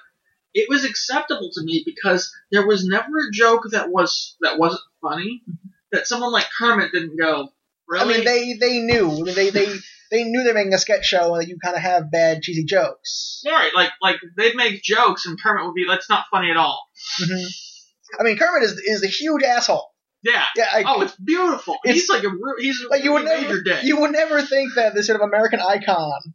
it 0.53 0.69
was 0.69 0.85
acceptable 0.85 1.51
to 1.53 1.63
me 1.63 1.83
because 1.85 2.33
there 2.51 2.65
was 2.65 2.85
never 2.85 3.07
a 3.07 3.31
joke 3.31 3.63
that 3.71 3.89
was 3.89 4.35
that 4.41 4.57
wasn't 4.57 4.81
funny. 5.01 5.43
That 5.91 6.07
someone 6.07 6.31
like 6.31 6.47
Kermit 6.57 6.91
didn't 6.91 7.17
go. 7.17 7.49
Really? 7.87 8.13
I 8.13 8.17
mean, 8.17 8.25
they 8.25 8.53
they 8.53 8.79
knew. 8.79 9.09
I 9.11 9.21
mean, 9.21 9.35
they 9.35 9.49
they 9.49 9.67
they 10.11 10.23
knew 10.23 10.43
they're 10.43 10.53
making 10.53 10.73
a 10.73 10.77
sketch 10.77 11.05
show 11.05 11.33
and 11.33 11.41
that 11.41 11.47
you 11.47 11.57
kind 11.63 11.75
of 11.75 11.81
have 11.81 12.11
bad 12.11 12.41
cheesy 12.41 12.63
jokes. 12.65 13.41
Right, 13.45 13.71
like 13.75 13.91
like 14.01 14.17
they'd 14.37 14.55
make 14.55 14.81
jokes 14.81 15.25
and 15.25 15.41
Kermit 15.41 15.65
would 15.65 15.75
be, 15.75 15.85
"That's 15.87 16.09
not 16.09 16.25
funny 16.31 16.51
at 16.51 16.57
all." 16.57 16.87
hmm 17.19 17.45
I 18.19 18.23
mean, 18.23 18.37
Kermit 18.37 18.63
is 18.63 18.73
is 18.79 19.03
a 19.03 19.07
huge 19.07 19.43
asshole. 19.43 19.91
Yeah. 20.23 20.43
Yeah, 20.55 20.67
I, 20.71 20.83
Oh, 20.87 21.01
it's 21.01 21.15
beautiful. 21.15 21.75
It's- 21.83 22.01
he's 22.01 22.09
like 22.09 22.23
a 22.23 22.31
he's 22.59 22.81
a 22.81 22.87
like 22.87 23.03
you 23.03 23.13
would 23.13 23.25
never 23.25 23.61
you 23.83 23.99
would 24.01 24.11
never 24.11 24.41
think 24.41 24.73
that 24.75 24.95
this 24.95 25.07
sort 25.07 25.21
of 25.21 25.27
American 25.27 25.59
icon, 25.59 26.33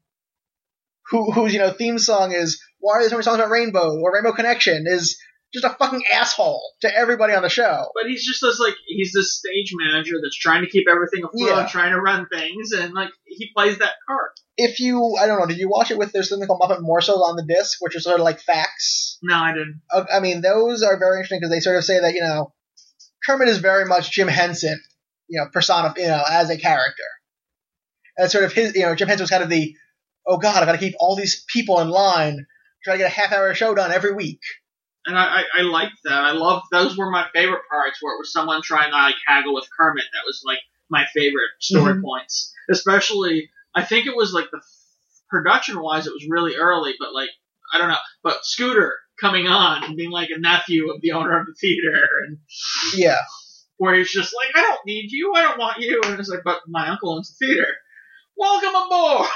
who 1.10 1.32
whose 1.32 1.52
you 1.52 1.58
know 1.58 1.72
theme 1.72 1.98
song 1.98 2.32
is 2.32 2.62
"Why 2.78 2.94
are 2.94 3.00
there 3.00 3.10
so 3.10 3.16
many 3.16 3.24
songs 3.24 3.38
about 3.38 3.50
rainbow?" 3.50 3.98
or 3.98 4.12
"Rainbow 4.14 4.32
Connection," 4.32 4.84
is 4.86 5.18
just 5.52 5.64
a 5.64 5.70
fucking 5.78 6.02
asshole 6.12 6.62
to 6.82 6.94
everybody 6.96 7.34
on 7.34 7.42
the 7.42 7.48
show. 7.48 7.86
But 7.94 8.06
he's 8.08 8.24
just 8.24 8.40
this 8.40 8.58
like 8.60 8.74
he's 8.86 9.12
this 9.12 9.38
stage 9.38 9.72
manager 9.74 10.16
that's 10.22 10.36
trying 10.38 10.62
to 10.62 10.70
keep 10.70 10.86
everything 10.88 11.24
afloat, 11.24 11.48
Yeah. 11.62 11.66
trying 11.66 11.92
to 11.92 12.00
run 12.00 12.26
things, 12.28 12.72
and 12.72 12.92
like 12.94 13.10
he 13.26 13.50
plays 13.54 13.78
that 13.78 13.94
card. 14.06 14.30
If 14.56 14.78
you, 14.78 15.16
I 15.18 15.26
don't 15.26 15.40
know, 15.40 15.46
did 15.46 15.58
you 15.58 15.70
watch 15.70 15.90
it 15.90 15.98
with 15.98 16.12
there's 16.12 16.28
something 16.28 16.46
called 16.46 16.60
Muppet 16.60 16.82
Morsels 16.82 17.22
on 17.26 17.36
the 17.36 17.44
disc, 17.44 17.78
which 17.80 17.96
is 17.96 18.04
sort 18.04 18.20
of 18.20 18.24
like 18.24 18.40
facts. 18.40 19.18
No, 19.22 19.34
I 19.34 19.52
didn't. 19.52 19.80
I 20.12 20.20
mean, 20.20 20.42
those 20.42 20.82
are 20.82 20.98
very 20.98 21.16
interesting 21.18 21.40
because 21.40 21.50
they 21.50 21.60
sort 21.60 21.76
of 21.76 21.84
say 21.84 21.98
that 22.00 22.14
you 22.14 22.20
know, 22.20 22.52
Kermit 23.26 23.48
is 23.48 23.58
very 23.58 23.86
much 23.86 24.12
Jim 24.12 24.28
Henson, 24.28 24.80
you 25.28 25.40
know, 25.40 25.46
persona, 25.52 25.92
you 25.96 26.06
know, 26.06 26.22
as 26.30 26.50
a 26.50 26.58
character. 26.58 27.02
And 28.16 28.30
sort 28.30 28.44
of 28.44 28.52
his, 28.52 28.74
you 28.74 28.82
know, 28.82 28.94
Jim 28.94 29.08
Henson 29.08 29.22
was 29.24 29.30
kind 29.30 29.42
of 29.42 29.48
the, 29.48 29.74
oh 30.26 30.36
god, 30.38 30.58
I've 30.58 30.66
got 30.66 30.72
to 30.72 30.78
keep 30.78 30.94
all 31.00 31.16
these 31.16 31.42
people 31.48 31.80
in 31.80 31.88
line, 31.88 32.46
try 32.84 32.94
to 32.94 32.98
get 32.98 33.06
a 33.06 33.14
half 33.14 33.32
hour 33.32 33.54
show 33.54 33.74
done 33.74 33.92
every 33.92 34.14
week. 34.14 34.40
And 35.06 35.18
I, 35.18 35.40
I, 35.40 35.44
I 35.58 35.62
liked 35.62 35.96
that. 36.04 36.20
I 36.20 36.32
loved 36.32 36.66
those 36.70 36.96
were 36.96 37.10
my 37.10 37.26
favorite 37.34 37.62
parts 37.70 37.98
where 38.02 38.14
it 38.14 38.18
was 38.18 38.32
someone 38.32 38.62
trying 38.62 38.90
to 38.90 38.96
like 38.96 39.14
haggle 39.26 39.54
with 39.54 39.68
Kermit. 39.78 40.04
That 40.12 40.26
was 40.26 40.42
like 40.46 40.58
my 40.90 41.06
favorite 41.14 41.50
story 41.60 41.94
Mhm. 41.94 42.02
points. 42.02 42.52
Especially, 42.70 43.50
I 43.74 43.82
think 43.84 44.06
it 44.06 44.14
was 44.16 44.32
like 44.32 44.50
the 44.50 44.60
production 45.28 45.80
wise, 45.80 46.06
it 46.06 46.12
was 46.12 46.26
really 46.28 46.56
early, 46.56 46.94
but 46.98 47.14
like 47.14 47.30
I 47.72 47.78
don't 47.78 47.88
know. 47.88 47.96
But 48.22 48.44
Scooter 48.44 48.94
coming 49.20 49.46
on 49.46 49.84
and 49.84 49.96
being 49.96 50.10
like 50.10 50.30
a 50.34 50.38
nephew 50.38 50.90
of 50.92 51.00
the 51.00 51.12
owner 51.12 51.38
of 51.40 51.46
the 51.46 51.54
theater, 51.54 52.02
and 52.26 52.38
Yeah. 52.94 53.18
where 53.76 53.94
he's 53.94 54.10
just 54.12 54.34
like, 54.34 54.50
I 54.56 54.60
don't 54.62 54.84
need 54.86 55.10
you, 55.12 55.32
I 55.34 55.42
don't 55.42 55.58
want 55.58 55.78
you, 55.80 56.00
and 56.04 56.18
it's 56.18 56.28
like, 56.28 56.40
but 56.44 56.60
my 56.68 56.88
uncle 56.88 57.14
owns 57.16 57.36
the 57.38 57.46
theater. 57.46 57.68
Welcome 58.36 58.74
aboard. 58.74 59.28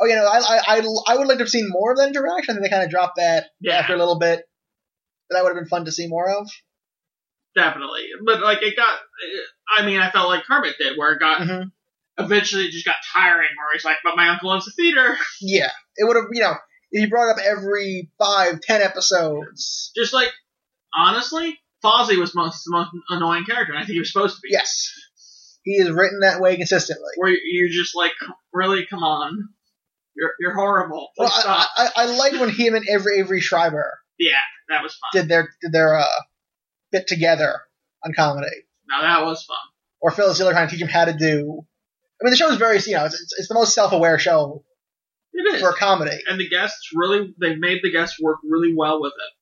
Oh, 0.00 0.06
you 0.06 0.14
know, 0.16 0.24
I, 0.26 0.38
I, 0.38 0.60
I, 0.78 0.82
I 1.14 1.16
would 1.18 1.28
like 1.28 1.38
to 1.38 1.44
have 1.44 1.50
seen 1.50 1.68
more 1.68 1.92
of 1.92 1.98
that 1.98 2.08
interaction. 2.08 2.52
I 2.52 2.54
think 2.54 2.64
they 2.64 2.70
kind 2.70 2.82
of 2.84 2.90
dropped 2.90 3.16
that 3.16 3.46
Yeah. 3.60 3.74
after 3.78 3.94
a 3.94 3.98
little 3.98 4.18
bit. 4.18 4.42
But 5.28 5.36
that 5.36 5.44
would 5.44 5.50
have 5.50 5.56
been 5.62 5.68
fun 5.68 5.84
to 5.84 5.92
see 5.92 6.06
more 6.08 6.28
of. 6.30 6.48
Definitely. 7.54 8.06
But 8.24 8.40
like 8.42 8.62
it 8.62 8.76
got 8.76 8.98
I 9.76 9.84
mean, 9.84 10.00
I 10.00 10.10
felt 10.10 10.28
like 10.28 10.44
Kermit 10.44 10.76
did, 10.78 10.96
where 10.96 11.12
it 11.12 11.20
got 11.20 11.40
Mhm. 11.42 11.70
eventually 12.18 12.64
it 12.66 12.70
just 12.72 12.86
got 12.86 12.96
tiring 13.12 13.48
where 13.56 13.72
he's 13.74 13.84
like, 13.84 13.98
But 14.02 14.16
my 14.16 14.28
uncle 14.30 14.50
owns 14.50 14.64
the 14.64 14.70
theater 14.72 15.16
Yeah, 15.40 15.70
it 15.96 16.04
would 16.04 16.16
have. 16.16 16.26
You 16.32 16.42
know, 16.42 16.54
if 16.90 17.02
you 17.02 17.10
brought 17.10 17.30
up 17.30 17.38
every 17.44 18.10
five, 18.18 18.60
ten 18.62 18.80
episodes. 18.80 19.92
just 19.94 20.12
like 20.14 20.32
honestly, 20.94 21.58
Fozzie 21.84 22.18
was 22.18 22.34
most 22.34 22.64
the 22.64 22.70
most 22.72 22.90
annoying 23.10 23.44
character, 23.44 23.72
and 23.72 23.82
I 23.82 23.84
think 23.84 23.94
he 23.94 23.98
was 23.98 24.12
supposed 24.12 24.36
to 24.36 24.40
be. 24.42 24.48
Yes, 24.52 24.90
he 25.64 25.72
is 25.72 25.90
written 25.90 26.20
that 26.20 26.40
way 26.40 26.56
consistently. 26.56 27.12
Where 27.16 27.30
you're 27.30 27.68
just 27.68 27.94
like, 27.94 28.12
really, 28.52 28.86
come 28.86 29.02
on. 29.02 29.48
You're 30.14 30.32
you're 30.40 30.54
horrible. 30.54 31.08
Well, 31.16 31.30
I. 31.32 31.66
I, 31.76 31.88
I 32.02 32.04
like 32.16 32.32
when 32.32 32.50
him 32.50 32.74
and 32.74 32.86
Avery, 32.88 33.18
Avery 33.20 33.40
Schreiber 33.40 33.98
yeah, 34.18 34.36
that 34.68 34.82
was 34.82 34.92
fun. 34.94 35.20
did 35.22 35.28
their 35.28 35.48
did 35.62 35.72
their 35.72 35.96
uh, 35.98 36.04
bit 36.90 37.06
together 37.06 37.60
on 38.04 38.12
comedy, 38.14 38.46
now 38.88 39.02
that 39.02 39.24
was 39.24 39.42
fun. 39.44 39.56
or 40.00 40.10
Phyllis 40.10 40.38
Diller 40.38 40.52
trying 40.52 40.68
to 40.68 40.72
teach 40.72 40.82
him 40.82 40.88
how 40.88 41.04
to 41.06 41.12
do. 41.14 41.64
I 42.20 42.24
mean, 42.24 42.30
the 42.32 42.36
show 42.36 42.48
is 42.50 42.56
very 42.58 42.78
you 42.86 42.92
know 42.94 43.04
it's, 43.06 43.20
it's, 43.20 43.34
it's 43.38 43.48
the 43.48 43.54
most 43.54 43.74
self 43.74 43.92
aware 43.92 44.18
show 44.18 44.64
It 45.32 45.54
is. 45.54 45.60
for 45.62 45.70
a 45.70 45.74
comedy. 45.74 46.18
and 46.28 46.38
the 46.38 46.48
guests 46.48 46.90
really 46.94 47.34
they 47.40 47.56
made 47.56 47.78
the 47.82 47.90
guests 47.90 48.20
work 48.20 48.38
really 48.44 48.74
well 48.76 49.00
with 49.00 49.12
it. 49.12 49.32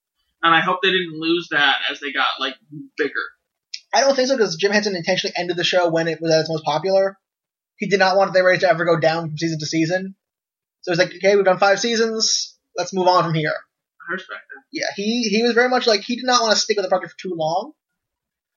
And 0.43 0.55
I 0.55 0.61
hope 0.61 0.79
they 0.83 0.91
didn't 0.91 1.19
lose 1.21 1.49
that 1.51 1.77
as 1.91 2.01
they 2.01 2.13
got 2.13 2.29
like 2.39 2.55
bigger. 2.97 3.13
I 3.93 4.01
don't 4.01 4.15
think 4.15 4.29
so 4.29 4.37
because 4.37 4.57
Jim 4.57 4.73
Henson 4.73 4.97
intentionally 4.97 5.35
ended 5.37 5.57
the 5.57 5.65
show 5.65 5.91
when 5.91 6.09
it 6.09 6.21
was 6.23 6.33
at 6.33 6.41
its 6.41 6.49
most 6.49 6.65
popular. 6.65 7.19
He 7.77 7.89
did 7.89 7.99
not 7.99 8.17
want 8.17 8.33
the 8.33 8.43
ratings 8.45 8.63
to 8.63 8.71
ever 8.71 8.85
go 8.85 8.99
down 8.99 9.29
from 9.29 9.37
season 9.39 9.59
to 9.59 9.67
season. 9.67 10.15
So 10.83 10.93
it's 10.93 10.99
like, 10.99 11.15
okay, 11.15 11.37
we've 11.37 11.45
done 11.45 11.59
five 11.59 11.81
seasons. 11.81 12.59
Let's 12.77 12.93
move 12.93 13.09
on 13.09 13.25
from 13.25 13.35
here. 13.35 13.55
I 14.09 14.13
respect 14.13 14.41
it. 14.41 14.65
Yeah, 14.73 14.87
he 14.97 15.29
he 15.29 15.43
was 15.43 15.53
very 15.53 15.69
much 15.69 15.87
like 15.87 16.01
he 16.01 16.17
did 16.17 16.25
not 16.25 16.43
want 16.43 16.53
to 16.55 16.59
stick 16.59 16.77
with 16.77 16.85
the 16.85 16.89
project 16.89 17.13
for 17.13 17.29
too 17.29 17.35
long. 17.35 17.73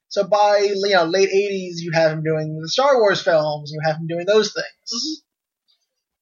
So 0.08 0.26
by 0.26 0.60
you 0.60 0.94
know 0.94 1.06
late 1.06 1.30
'80s, 1.30 1.82
you 1.82 1.92
have 1.94 2.12
him 2.12 2.24
doing 2.24 2.60
the 2.62 2.70
Star 2.70 3.00
Wars 3.00 3.22
films. 3.22 3.72
You 3.72 3.80
have 3.84 3.98
him 3.98 4.08
doing 4.08 4.26
those 4.26 4.54
things. 4.54 4.94
Mm-hmm. 4.94 5.24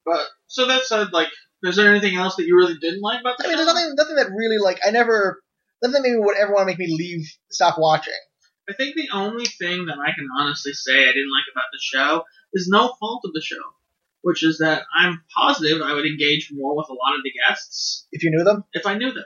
But 0.05 0.27
so 0.47 0.67
that 0.67 0.85
said, 0.85 1.11
like, 1.11 1.27
is 1.63 1.75
there 1.75 1.89
anything 1.89 2.15
else 2.15 2.37
that 2.37 2.45
you 2.45 2.55
really 2.55 2.77
didn't 2.79 3.01
like 3.01 3.21
about 3.21 3.37
the 3.37 3.43
show? 3.43 3.49
I 3.49 3.51
mean, 3.51 3.57
there's 3.57 3.67
nothing 3.67 3.93
nothing 3.95 4.15
that 4.15 4.31
really 4.35 4.57
like 4.57 4.79
I 4.85 4.91
never 4.91 5.41
nothing 5.81 6.01
that 6.01 6.07
maybe 6.07 6.17
would 6.17 6.37
ever 6.37 6.53
want 6.53 6.63
to 6.63 6.65
make 6.65 6.79
me 6.79 6.95
leave 6.95 7.27
stop 7.51 7.77
watching. 7.77 8.13
I 8.69 8.73
think 8.73 8.95
the 8.95 9.09
only 9.13 9.45
thing 9.45 9.85
that 9.87 9.97
I 9.99 10.13
can 10.15 10.27
honestly 10.39 10.73
say 10.73 11.03
I 11.03 11.07
didn't 11.07 11.31
like 11.31 11.51
about 11.51 11.69
the 11.71 11.79
show 11.81 12.23
is 12.53 12.69
no 12.69 12.93
fault 12.99 13.21
of 13.25 13.33
the 13.33 13.41
show, 13.41 13.61
which 14.21 14.43
is 14.43 14.59
that 14.59 14.83
I'm 14.95 15.23
positive 15.35 15.81
I 15.81 15.93
would 15.93 16.05
engage 16.05 16.51
more 16.53 16.75
with 16.75 16.89
a 16.89 16.93
lot 16.93 17.15
of 17.15 17.23
the 17.23 17.31
guests 17.31 18.07
If 18.11 18.23
you 18.23 18.31
knew 18.31 18.43
them, 18.43 18.63
if 18.73 18.85
I 18.85 18.97
knew 18.97 19.11
them. 19.11 19.25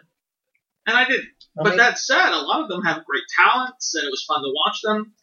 And 0.87 0.95
I 0.95 1.05
didn't. 1.05 1.29
I 1.59 1.63
But 1.63 1.77
that 1.77 1.97
said, 1.97 2.31
a 2.31 2.41
lot 2.41 2.61
of 2.61 2.69
them 2.69 2.83
have 2.83 3.05
great 3.05 3.23
talents, 3.35 3.95
and 3.95 4.05
it 4.05 4.11
was 4.11 4.23
fun 4.23 4.41
to 4.41 4.53
watch 4.53 4.81
them. 4.83 5.13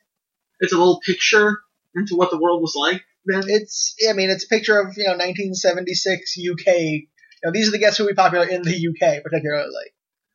It's 0.60 0.72
a 0.72 0.78
little 0.78 1.00
picture 1.00 1.60
into 1.94 2.16
what 2.16 2.30
the 2.30 2.40
world 2.40 2.62
was 2.62 2.74
like 2.74 3.02
then. 3.26 3.42
it's 3.46 3.94
I 4.08 4.12
mean 4.12 4.30
it's 4.30 4.44
a 4.44 4.48
picture 4.48 4.80
of 4.80 4.96
you 4.96 5.04
know 5.04 5.12
1976 5.12 6.36
UK. 6.38 6.66
You 6.66 7.06
know, 7.44 7.52
these 7.52 7.68
are 7.68 7.72
the 7.72 7.78
guests 7.78 7.98
who 7.98 8.04
would 8.04 8.16
be 8.16 8.22
popular 8.22 8.46
in 8.46 8.62
the 8.62 8.70
UK 8.70 9.22
particularly. 9.22 9.92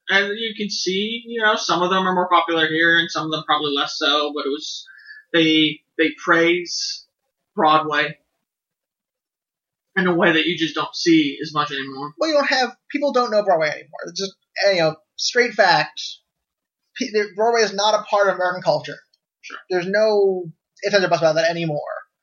and 0.10 0.30
you 0.38 0.54
can 0.58 0.70
see, 0.70 1.24
you 1.26 1.42
know, 1.42 1.56
some 1.56 1.82
of 1.82 1.90
them 1.90 2.08
are 2.08 2.14
more 2.14 2.30
popular 2.30 2.68
here, 2.68 2.98
and 3.00 3.10
some 3.10 3.26
of 3.26 3.32
them 3.32 3.44
probably 3.46 3.74
less 3.76 3.98
so. 3.98 4.34
But 4.34 4.46
it 4.46 4.50
was 4.50 4.86
they 5.34 5.82
they 5.98 6.12
praise 6.24 7.06
Broadway 7.56 8.18
in 9.98 10.08
a 10.08 10.16
way 10.16 10.32
that 10.34 10.46
you 10.46 10.58
just 10.58 10.76
don't 10.76 10.96
see 10.96 11.38
as 11.42 11.54
much 11.54 11.72
anymore. 11.72 12.14
Well, 12.18 12.30
you 12.30 12.36
don't 12.36 12.48
have 12.48 12.76
people 12.92 13.12
don't 13.14 13.32
know 13.32 13.44
Broadway 13.44 13.70
anymore. 13.70 14.00
It's 14.08 14.20
just 14.20 14.36
you 14.74 14.80
know 14.80 14.96
straight 15.18 15.54
fact. 15.54 16.00
Broadway 17.36 17.62
is 17.62 17.74
not 17.74 17.94
a 18.00 18.04
part 18.04 18.28
of 18.28 18.36
American 18.36 18.62
culture. 18.64 18.98
Sure. 19.42 19.58
There's 19.70 19.88
no 19.88 20.46
ifs 20.84 20.94
ands 20.96 21.06
or 21.06 21.10
buts 21.10 21.22
about 21.22 21.36
that 21.36 21.50
anymore. 21.50 21.80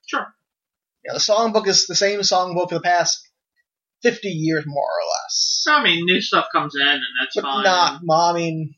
Sure. 0.07 0.27
You 1.05 1.13
know, 1.13 1.15
the 1.15 1.21
songbook 1.21 1.67
is 1.69 1.87
the 1.87 1.95
same 1.95 2.21
songbook 2.21 2.71
for 2.71 2.75
the 2.77 2.81
past 2.81 3.29
50 4.03 4.29
years, 4.29 4.65
more 4.67 4.83
or 4.85 5.05
less. 5.25 5.65
I 5.69 5.83
mean, 5.83 6.05
new 6.05 6.21
stuff 6.21 6.47
comes 6.53 6.75
in, 6.75 6.83
and 6.87 7.01
that's 7.21 7.37
But 7.37 7.43
fine. 7.43 7.65
not, 7.65 8.01
I 8.11 8.33
mean, 8.35 8.75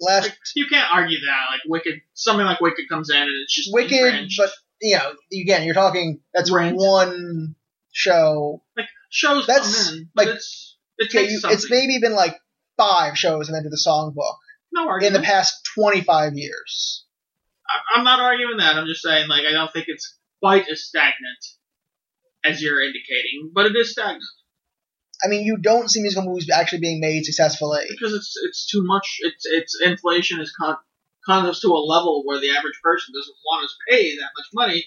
last 0.00 0.24
Like, 0.24 0.38
you 0.54 0.66
can't 0.68 0.88
argue 0.92 1.18
that. 1.20 1.44
Like 1.50 1.60
Wicked, 1.66 2.00
something 2.14 2.44
like 2.44 2.60
Wicked 2.60 2.88
comes 2.88 3.10
in, 3.10 3.16
and 3.16 3.30
it's 3.42 3.54
just 3.54 3.70
Wicked, 3.72 4.30
but 4.36 4.50
you 4.80 4.96
know, 4.96 5.12
again, 5.40 5.64
you're 5.64 5.74
talking 5.74 6.20
that's 6.34 6.50
Rent. 6.50 6.76
one 6.76 7.54
show. 7.92 8.62
like 8.76 8.86
shows 9.10 9.46
that's, 9.46 9.88
come 9.90 9.98
in, 9.98 10.08
like, 10.16 10.28
it's 10.28 10.76
it 10.98 11.10
takes 11.10 11.32
you, 11.32 11.38
something. 11.38 11.56
it's 11.56 11.70
maybe 11.70 11.98
been 12.00 12.14
like 12.14 12.36
five 12.76 13.16
shows 13.16 13.48
and 13.48 13.54
then 13.54 13.62
to 13.62 13.68
the 13.68 13.82
songbook 13.86 14.36
no 14.72 14.88
argument. 14.88 15.16
in 15.16 15.20
the 15.22 15.26
past 15.26 15.68
25 15.74 16.32
years. 16.34 17.04
I- 17.68 17.98
I'm 17.98 18.04
not 18.04 18.20
arguing 18.20 18.56
that. 18.58 18.76
I'm 18.76 18.86
just 18.86 19.02
saying, 19.02 19.28
like, 19.28 19.44
I 19.46 19.52
don't 19.52 19.72
think 19.72 19.86
it's 19.88 20.18
quite 20.40 20.68
as 20.68 20.84
stagnant 20.84 21.44
as 22.44 22.60
you're 22.62 22.82
indicating, 22.82 23.50
but 23.54 23.66
it 23.66 23.76
is 23.76 23.92
stagnant 23.92 24.22
I 25.24 25.28
mean, 25.28 25.44
you 25.44 25.56
don't 25.56 25.88
see 25.88 26.00
musical 26.02 26.28
movies 26.28 26.50
actually 26.50 26.80
being 26.80 27.00
made 27.00 27.24
successfully. 27.24 27.84
because 27.88 28.12
it's 28.12 28.34
it's 28.44 28.66
too 28.66 28.82
much. 28.84 29.18
It's 29.20 29.46
it's 29.46 29.80
inflation 29.80 30.40
is 30.40 30.52
con 30.52 30.76
comes 31.24 31.60
to 31.60 31.68
a 31.68 31.78
level 31.78 32.24
where 32.26 32.40
the 32.40 32.50
average 32.50 32.80
person 32.82 33.14
doesn't 33.14 33.36
want 33.46 33.68
to 33.68 33.74
pay 33.88 34.16
that 34.16 34.30
much 34.36 34.46
money 34.52 34.84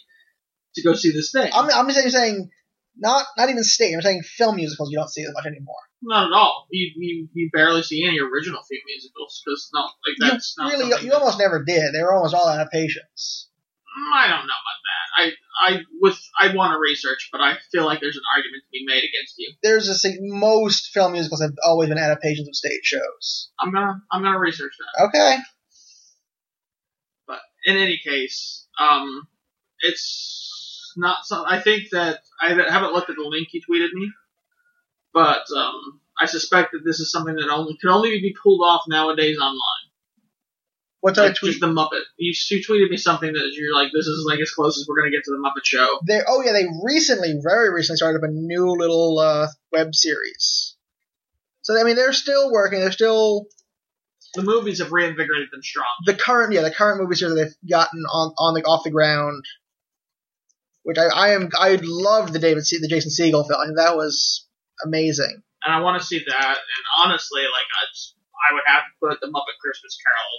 to 0.76 0.82
go 0.84 0.94
see 0.94 1.12
this 1.12 1.32
thing. 1.32 1.50
I'm, 1.54 1.70
I'm 1.72 1.88
just 1.88 2.12
saying 2.12 2.50
not 2.98 3.26
not 3.38 3.50
even 3.50 3.64
stage. 3.64 3.94
I'm 3.96 4.02
saying 4.02 4.24
film 4.24 4.56
musicals. 4.58 4.92
You 4.92 4.98
don't 4.98 5.10
see 5.10 5.24
as 5.24 5.34
much 5.34 5.46
anymore. 5.46 5.76
not 6.02 6.28
at 6.28 6.34
all. 6.34 6.68
You, 6.72 6.92
you 6.96 7.28
you 7.34 7.50
barely 7.54 7.84
see 7.84 8.04
any 8.06 8.20
original 8.20 8.62
film 8.64 8.82
musicals 8.88 9.42
because 9.46 9.70
no, 9.74 9.82
like 9.82 10.16
that's 10.32 10.56
not 10.58 10.72
really, 10.72 10.86
you 11.04 11.10
that- 11.12 11.20
almost 11.20 11.40
never 11.40 11.64
did. 11.64 11.94
They 11.94 12.02
were 12.02 12.14
almost 12.14 12.34
all 12.36 12.50
adaptations. 12.50 13.50
Mm, 13.96 14.18
I 14.18 14.28
don't 14.28 14.46
know 14.48 14.60
about 14.64 14.80
that. 14.88 15.06
I 15.18 15.32
I 15.68 15.80
with 16.02 16.20
I 16.40 16.54
want 16.54 16.74
to 16.74 16.80
research, 16.80 17.30
but 17.32 17.40
I 17.42 17.56
feel 17.72 17.86
like 17.86 18.02
there's 18.02 18.18
an 18.18 18.24
argument 18.36 18.64
to 18.64 18.70
be 18.72 18.84
made 18.86 19.04
against 19.04 19.36
you. 19.38 19.54
There's 19.64 19.88
a 20.06 20.10
most 20.20 20.92
film 20.94 21.14
musicals 21.14 21.42
have 21.42 21.54
always 21.66 21.88
been 21.90 21.98
adaptations 21.98 22.48
of 22.48 22.56
stage 22.56 22.82
shows. 22.84 23.50
I'm 23.60 23.72
gonna 23.74 24.02
I'm 24.12 24.22
gonna 24.22 24.40
research 24.40 24.74
that. 24.80 25.06
Okay. 25.08 25.38
But 27.28 27.40
in 27.66 27.78
any 27.78 28.00
case, 28.06 28.68
um, 28.80 29.28
it's 29.80 30.45
not 30.98 31.26
some. 31.26 31.46
I 31.48 31.60
think 31.60 31.90
that 31.92 32.20
I 32.42 32.50
haven't 32.50 32.94
looked 32.94 33.10
at 33.10 33.16
the 33.16 33.24
link 33.28 33.50
you 33.52 33.62
tweeted 33.62 33.94
me, 33.94 34.12
but 35.14 35.44
um, 35.56 36.00
I 36.20 36.26
suspect 36.26 36.72
that 36.74 36.82
this 36.86 37.00
is 37.00 37.12
something 37.12 37.36
that 37.36 37.50
only 37.52 37.78
can 37.78 37.90
only 37.90 38.10
be 38.22 38.36
pulled 38.42 38.62
off 38.64 38.84
nowadays 38.88 39.38
online. 39.40 39.60
What's 41.02 41.20
Like 41.20 41.36
tweet? 41.36 41.60
the 41.60 41.68
Muppet. 41.68 42.02
You, 42.18 42.34
you 42.50 42.64
tweeted 42.66 42.90
me 42.90 42.98
something 42.98 43.32
that 43.32 43.52
you're 43.54 43.74
like, 43.76 43.92
this 43.94 44.08
is 44.08 44.26
like 44.28 44.40
as 44.40 44.50
close 44.52 44.80
as 44.80 44.88
we're 44.90 45.00
gonna 45.00 45.12
get 45.12 45.24
to 45.26 45.32
the 45.32 45.38
Muppet 45.38 45.64
Show. 45.64 46.00
They 46.08 46.20
oh 46.28 46.42
yeah, 46.44 46.52
they 46.54 46.66
recently, 46.84 47.40
very 47.44 47.72
recently 47.72 47.98
started 47.98 48.18
up 48.24 48.24
a 48.30 48.32
new 48.32 48.72
little 48.72 49.20
uh, 49.20 49.48
web 49.72 49.94
series. 49.94 50.76
So 51.62 51.80
I 51.80 51.84
mean, 51.84 51.96
they're 51.96 52.14
still 52.14 52.52
working. 52.52 52.80
They're 52.80 52.92
still 52.92 53.46
The 54.34 54.42
movies 54.42 54.80
have 54.80 54.92
reinvigorated 54.92 55.50
them 55.52 55.62
strong. 55.62 55.86
the 56.08 56.16
current 56.16 56.54
yeah 56.54 56.62
the 56.62 56.72
current 56.72 57.00
movies 57.02 57.20
that 57.20 57.30
they've 57.36 57.70
gotten 57.70 58.02
on 58.12 58.34
on 58.40 58.54
the 58.56 58.62
off 58.64 58.84
the 58.84 58.90
ground. 58.90 59.44
Which 60.86 60.98
I, 61.02 61.06
I 61.10 61.28
am 61.34 61.50
I 61.60 61.80
loved 61.82 62.32
the 62.34 62.40
David 62.40 62.64
Se- 62.66 62.78
the 62.80 62.88
Jason 62.88 63.10
Segel 63.10 63.42
film. 63.48 63.60
I 63.60 63.66
think 63.66 63.78
that 63.78 63.98
was 63.98 64.46
amazing. 64.86 65.42
and 65.66 65.74
I 65.74 65.80
want 65.82 66.00
to 66.00 66.06
see 66.06 66.20
that. 66.20 66.58
And 66.58 66.84
honestly, 67.02 67.42
like 67.42 67.66
I, 67.66 67.84
just- 67.92 68.14
I 68.50 68.54
would 68.54 68.64
have 68.68 68.84
to 68.86 68.94
put 69.02 69.20
the 69.20 69.28
Muppet 69.34 69.58
Christmas 69.60 69.98
Carol 69.98 70.38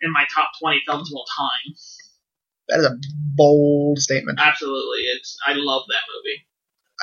in 0.00 0.12
my 0.12 0.24
top 0.34 0.48
twenty 0.60 0.80
films 0.86 1.10
of 1.12 1.16
all 1.16 1.26
time. 1.36 1.74
That 2.68 2.80
is 2.80 2.86
a 2.86 2.96
bold 3.36 3.98
statement. 3.98 4.40
Absolutely, 4.40 5.00
it's 5.14 5.36
I 5.46 5.52
love 5.52 5.82
that 5.88 6.02
movie. 6.08 6.46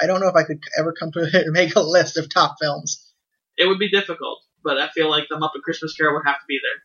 I 0.01 0.07
don't 0.07 0.19
know 0.19 0.27
if 0.29 0.35
I 0.35 0.43
could 0.43 0.59
ever 0.79 0.93
come 0.97 1.11
to 1.11 1.29
make 1.51 1.75
a 1.75 1.79
list 1.81 2.17
of 2.17 2.27
top 2.33 2.55
films. 2.59 3.07
It 3.55 3.67
would 3.67 3.77
be 3.77 3.91
difficult, 3.91 4.39
but 4.63 4.79
I 4.79 4.89
feel 4.89 5.11
like 5.11 5.25
the 5.29 5.35
Muppet 5.35 5.61
Christmas 5.63 5.93
Carol 5.95 6.15
would 6.15 6.25
have 6.25 6.37
to 6.39 6.45
be 6.47 6.57
there. 6.63 6.81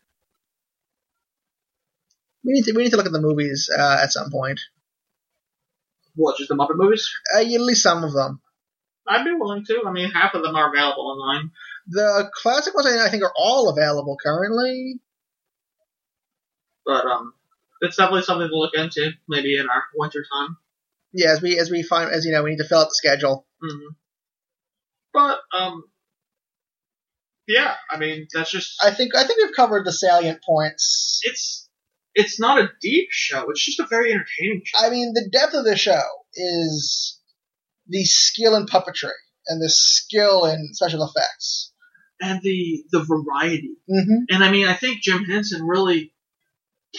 We 2.45 2.53
need 2.53 2.65
to 2.65 2.73
we 2.73 2.83
need 2.85 2.91
to 2.91 2.97
look 2.99 3.07
at 3.07 3.13
the 3.13 3.21
movies 3.23 3.71
uh, 3.75 3.99
at 4.03 4.13
some 4.13 4.31
point. 4.31 4.61
What, 6.19 6.37
just 6.37 6.49
the 6.49 6.57
Muppet 6.57 6.75
movies? 6.75 7.09
Uh, 7.33 7.41
at 7.41 7.61
least 7.61 7.85
some 7.85 8.03
of 8.03 8.13
them. 8.13 8.41
I'd 9.07 9.25
be 9.25 9.33
willing 9.33 9.65
to. 9.65 9.85
I 9.87 9.93
mean, 9.93 10.11
half 10.11 10.35
of 10.35 10.43
them 10.43 10.57
are 10.57 10.69
available 10.69 11.07
online. 11.07 11.53
The 11.87 12.29
classic 12.35 12.75
ones 12.75 12.89
I 12.89 13.07
I 13.07 13.09
think 13.09 13.23
are 13.23 13.33
all 13.37 13.71
available 13.71 14.17
currently. 14.23 15.01
But 16.85 17.07
um, 17.07 17.35
it's 17.81 17.97
definitely 17.97 18.23
something 18.23 18.49
to 18.49 18.57
look 18.57 18.75
into, 18.75 19.13
maybe 19.29 19.57
in 19.57 19.69
our 19.69 19.85
winter 19.95 20.25
time. 20.31 20.57
Yeah, 21.13 21.31
as 21.31 21.41
we 21.41 21.59
as 21.59 21.71
we 21.71 21.83
find 21.85 22.11
as 22.11 22.27
you 22.27 22.33
know, 22.33 22.43
we 22.43 22.51
need 22.51 22.59
to 22.59 22.65
fill 22.65 22.81
out 22.81 22.89
the 22.89 22.95
schedule. 22.95 23.47
Mm-hmm. 23.63 23.95
But 25.15 25.39
um, 25.57 25.85
yeah, 27.47 27.75
I 27.89 27.99
mean 27.99 28.27
that's 28.35 28.51
just 28.51 28.83
I 28.83 28.91
think 28.91 29.15
I 29.15 29.25
think 29.25 29.39
we've 29.39 29.55
covered 29.55 29.87
the 29.87 29.93
salient 29.93 30.43
points. 30.43 31.21
it's 31.23 31.68
it's 32.21 32.39
not 32.41 32.59
a 32.61 32.71
deep 32.83 33.09
show. 33.11 33.51
It's 33.51 33.65
just 33.65 33.81
a 33.81 33.87
very 33.89 34.13
entertaining 34.13 34.63
show. 34.65 34.79
I 34.87 34.91
mean, 34.91 35.13
the 35.15 35.29
depth 35.33 35.55
of 35.55 35.65
the 35.65 35.77
show 35.77 36.03
is 36.35 37.19
the 37.89 38.05
skill 38.05 38.57
in 38.57 38.67
puppetry 38.67 39.17
and 39.47 39.63
the 39.63 39.71
skill 39.71 40.45
in 40.47 40.71
special 40.75 41.03
effects. 41.05 41.73
and 42.21 42.43
the 42.43 42.85
the 42.93 43.05
variety. 43.05 43.75
hmm 43.89 44.25
And 44.29 44.45
I 44.45 44.51
mean, 44.51 44.67
I 44.69 44.75
think 44.75 45.03
Jim 45.03 45.25
Henson 45.25 45.63
really 45.67 46.13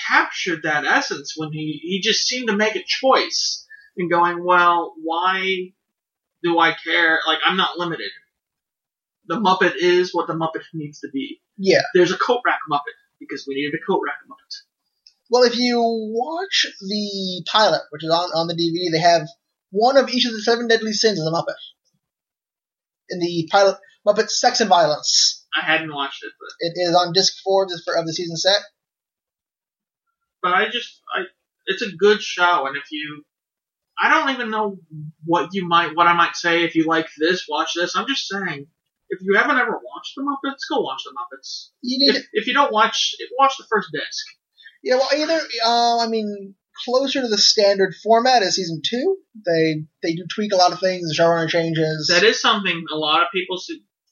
captured 0.07 0.61
that 0.63 0.85
essence 0.85 1.33
when 1.35 1.51
he 1.51 1.79
he 1.83 2.01
just 2.01 2.27
seemed 2.27 2.47
to 2.49 2.55
make 2.55 2.75
a 2.75 2.83
choice 3.01 3.65
in 3.97 4.09
going, 4.09 4.43
well, 4.43 4.93
why 5.03 5.73
do 6.43 6.59
I 6.59 6.73
care? 6.83 7.19
Like 7.27 7.39
I'm 7.45 7.57
not 7.57 7.77
limited. 7.77 8.11
The 9.27 9.35
Muppet 9.39 9.73
is 9.77 10.13
what 10.13 10.27
the 10.27 10.33
Muppet 10.33 10.63
needs 10.73 10.99
to 11.01 11.09
be. 11.13 11.41
Yeah. 11.57 11.81
There's 11.93 12.11
a 12.11 12.17
coat 12.17 12.41
rack 12.45 12.59
Muppet 12.71 12.97
because 13.19 13.45
we 13.47 13.55
needed 13.55 13.75
a 13.75 13.85
coat 13.91 14.01
rack 14.05 14.17
Muppet. 14.29 14.53
Well, 15.29 15.43
if 15.43 15.55
you 15.57 15.79
watch 15.81 16.65
the 16.81 17.45
pilot, 17.51 17.81
which 17.91 18.03
is 18.03 18.09
on, 18.09 18.29
on 18.35 18.47
the 18.47 18.55
DVD, 18.55 18.91
they 18.91 18.99
have 19.01 19.27
one 19.71 19.97
of 19.97 20.09
each 20.09 20.25
of 20.25 20.33
the 20.33 20.41
seven 20.41 20.67
deadly 20.67 20.93
sins 20.93 21.19
as 21.19 21.25
a 21.25 21.31
Muppet. 21.31 21.55
In 23.09 23.19
the 23.19 23.47
pilot, 23.51 23.77
Muppet 24.07 24.29
Sex 24.29 24.59
and 24.59 24.69
Violence. 24.69 25.45
I 25.55 25.65
hadn't 25.65 25.93
watched 25.93 26.23
it, 26.23 26.31
but 26.39 26.49
It 26.59 26.73
is 26.79 26.95
on 26.95 27.13
disc 27.13 27.33
four 27.43 27.63
of 27.63 27.69
the, 27.69 27.81
of 27.97 28.05
the 28.05 28.13
season 28.13 28.37
set. 28.37 28.61
but 30.41 30.53
I 30.53 30.69
just 30.69 30.99
I 31.15 31.23
it's 31.65 31.81
a 31.81 31.91
good 31.91 32.21
show, 32.21 32.65
and 32.65 32.77
if 32.77 32.91
you 32.91 33.23
I 34.01 34.09
don't 34.09 34.29
even 34.33 34.49
know 34.49 34.77
what 35.25 35.49
you 35.53 35.67
might 35.67 35.95
what 35.95 36.07
I 36.07 36.13
might 36.13 36.35
say 36.35 36.63
if 36.63 36.75
you 36.75 36.85
like 36.85 37.07
this, 37.17 37.45
watch 37.49 37.73
this. 37.75 37.95
I'm 37.95 38.07
just 38.07 38.27
saying. 38.27 38.67
If 39.11 39.21
you 39.23 39.35
haven't 39.37 39.57
ever 39.57 39.71
watched 39.71 40.13
the 40.15 40.21
Muppets, 40.21 40.69
go 40.69 40.81
watch 40.81 41.01
the 41.03 41.11
Muppets. 41.11 41.69
You 41.81 41.97
need, 41.97 42.15
If, 42.15 42.25
if 42.31 42.47
you 42.47 42.53
don't 42.53 42.71
watch, 42.71 43.15
watch 43.39 43.53
the 43.57 43.65
first 43.67 43.89
disc. 43.91 44.23
Yeah, 44.83 44.95
well, 44.95 45.09
either, 45.15 45.39
uh, 45.65 45.99
I 45.99 46.07
mean, 46.07 46.55
closer 46.85 47.21
to 47.21 47.27
the 47.27 47.37
standard 47.37 47.93
format 48.03 48.43
as 48.43 48.55
season 48.55 48.81
two. 48.85 49.17
They 49.45 49.85
they 50.01 50.15
do 50.15 50.25
tweak 50.33 50.53
a 50.53 50.57
lot 50.57 50.71
of 50.73 50.79
things. 50.79 51.09
The 51.09 51.21
showrunner 51.21 51.49
changes. 51.49 52.07
That 52.13 52.23
is 52.23 52.41
something 52.41 52.85
a 52.91 52.95
lot 52.97 53.21
of 53.21 53.27
people 53.33 53.57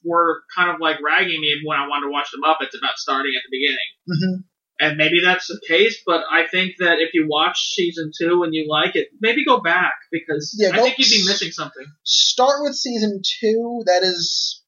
were 0.04 0.42
kind 0.56 0.70
of 0.70 0.76
like 0.80 0.96
ragging 1.04 1.40
me 1.40 1.54
when 1.64 1.78
I 1.78 1.88
wanted 1.88 2.06
to 2.06 2.12
watch 2.12 2.28
the 2.32 2.38
Muppets 2.38 2.78
about 2.78 2.98
starting 2.98 3.32
at 3.36 3.42
the 3.48 3.56
beginning. 3.56 3.88
Mhm. 4.08 4.44
And 4.80 4.96
maybe 4.96 5.20
that's 5.24 5.48
the 5.48 5.60
case, 5.66 6.02
but 6.06 6.22
I 6.30 6.46
think 6.46 6.74
that 6.78 6.98
if 7.00 7.10
you 7.12 7.26
watch 7.28 7.74
season 7.74 8.12
two 8.16 8.44
and 8.44 8.54
you 8.54 8.66
like 8.70 8.94
it, 8.94 9.08
maybe 9.20 9.44
go 9.44 9.60
back 9.60 9.94
because 10.12 10.54
Yeah, 10.56 10.70
I 10.70 10.80
think 10.80 10.98
you'd 10.98 11.10
be 11.10 11.26
missing 11.26 11.50
something. 11.50 11.84
Start 12.04 12.62
with 12.62 12.76
season 12.76 13.20
two. 13.40 13.82
That 13.86 14.04
is, 14.04 14.62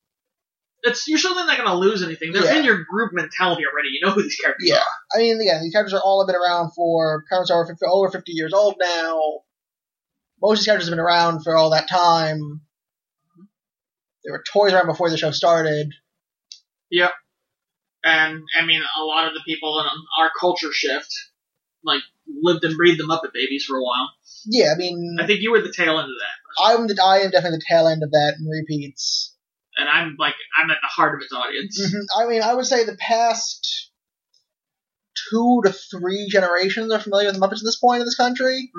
It's 0.83 1.07
you're 1.09 1.19
certainly 1.19 1.45
not 1.45 1.57
going 1.59 1.69
to 1.69 1.77
lose 1.77 2.03
anything. 2.03 2.33
They're 2.33 2.45
Yeah. 2.45 2.59
in 2.59 2.65
your 2.65 2.85
group 2.85 3.13
mentality 3.13 3.65
already. 3.71 3.89
You 3.93 4.07
know 4.07 4.13
who 4.13 4.23
these 4.23 4.37
characters 4.37 4.69
yeah. 4.69 4.79
are. 4.79 4.85
I 5.15 5.19
mean, 5.19 5.41
again, 5.41 5.63
these 5.63 5.73
characters 5.73 5.93
are 5.95 6.01
all 6.03 6.23
have 6.23 6.33
been 6.33 6.41
around 6.41 6.73
for 6.73 7.25
characters 7.29 7.51
are 7.51 7.63
over 7.63 7.73
50, 7.73 7.85
over 7.87 8.11
50 8.11 8.33
years 8.33 8.53
old 8.55 8.77
now. 8.81 9.21
Most 10.41 10.53
of 10.53 10.59
these 10.61 10.67
characters 10.67 10.89
have 10.89 10.93
been 10.93 11.05
around 11.05 11.43
for 11.43 11.55
all 11.55 11.71
that 11.71 11.89
time. 11.89 12.63
There 14.25 14.33
were 14.33 14.45
toys 14.53 14.73
around 14.73 14.87
before 14.87 15.11
the 15.11 15.17
show 15.19 15.31
started. 15.31 15.93
Yep. 16.91 17.11
And 18.03 18.43
I 18.59 18.65
mean, 18.65 18.81
a 18.99 19.05
lot 19.05 19.29
of 19.29 19.35
the 19.35 19.43
people 19.47 19.81
in 19.81 19.87
our 20.19 20.31
culture 20.41 20.73
shift, 20.73 21.13
like 21.85 22.03
lived 22.27 22.65
and 22.65 22.77
breathed 22.77 22.99
the 23.01 23.05
Muppet 23.05 23.33
Babies 23.35 23.65
for 23.65 23.77
a 23.77 23.83
while. 23.83 24.11
Yeah, 24.47 24.73
I 24.75 24.79
mean, 24.79 25.19
I 25.21 25.27
think 25.27 25.41
you 25.43 25.51
were 25.51 25.61
the 25.61 25.73
tail 25.73 25.99
end 25.99 26.09
of 26.09 26.17
that, 26.19 26.65
I'm 26.65 26.87
the, 26.87 26.99
I 27.03 27.19
am 27.19 27.31
definitely 27.31 27.59
the 27.59 27.65
tail 27.69 27.87
end 27.87 28.03
of 28.03 28.11
that 28.13 28.35
and 28.39 28.49
repeats. 28.51 29.35
And 29.77 29.89
I'm 29.89 30.17
like 30.19 30.35
I'm 30.57 30.71
at 30.71 30.79
the 30.83 30.89
heart 30.89 31.15
of 31.15 31.23
its 31.23 31.33
audience. 31.33 31.81
hmm 31.81 32.23
I 32.23 32.29
mean, 32.29 32.43
I 32.43 32.55
would 32.55 32.67
say 32.67 32.85
the 32.85 32.97
past 32.97 33.91
two 35.31 35.61
to 35.65 35.73
three 35.73 36.29
generations 36.31 36.93
are 36.93 37.01
familiar 37.01 37.29
with 37.29 37.39
the 37.39 37.41
Muppets 37.41 37.59
at 37.59 37.65
this 37.65 37.79
point 37.79 38.01
in 38.01 38.07
this 38.07 38.17
country. 38.17 38.71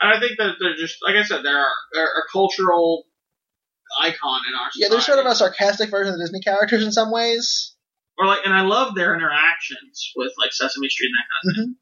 And 0.00 0.12
I 0.12 0.20
think 0.20 0.38
that 0.38 0.54
they're 0.60 0.76
just, 0.76 0.98
like 1.06 1.16
I 1.16 1.22
said, 1.22 1.44
they're, 1.44 1.66
they're 1.92 2.04
a 2.06 2.22
cultural 2.32 3.04
icon 4.00 4.40
in 4.48 4.54
our 4.54 4.70
society. 4.70 4.78
Yeah, 4.82 4.88
they're 4.90 5.00
sort 5.00 5.18
of 5.18 5.26
a 5.26 5.34
sarcastic 5.34 5.90
version 5.90 6.12
of 6.12 6.18
the 6.18 6.24
Disney 6.24 6.40
characters 6.40 6.84
in 6.84 6.92
some 6.92 7.12
ways. 7.12 7.74
Or 8.18 8.26
like, 8.26 8.40
and 8.44 8.54
I 8.54 8.62
love 8.62 8.94
their 8.94 9.14
interactions 9.14 10.12
with 10.16 10.32
like 10.38 10.52
Sesame 10.52 10.88
Street 10.88 11.08
and 11.08 11.54
that 11.54 11.54
kind 11.54 11.68
of 11.70 11.74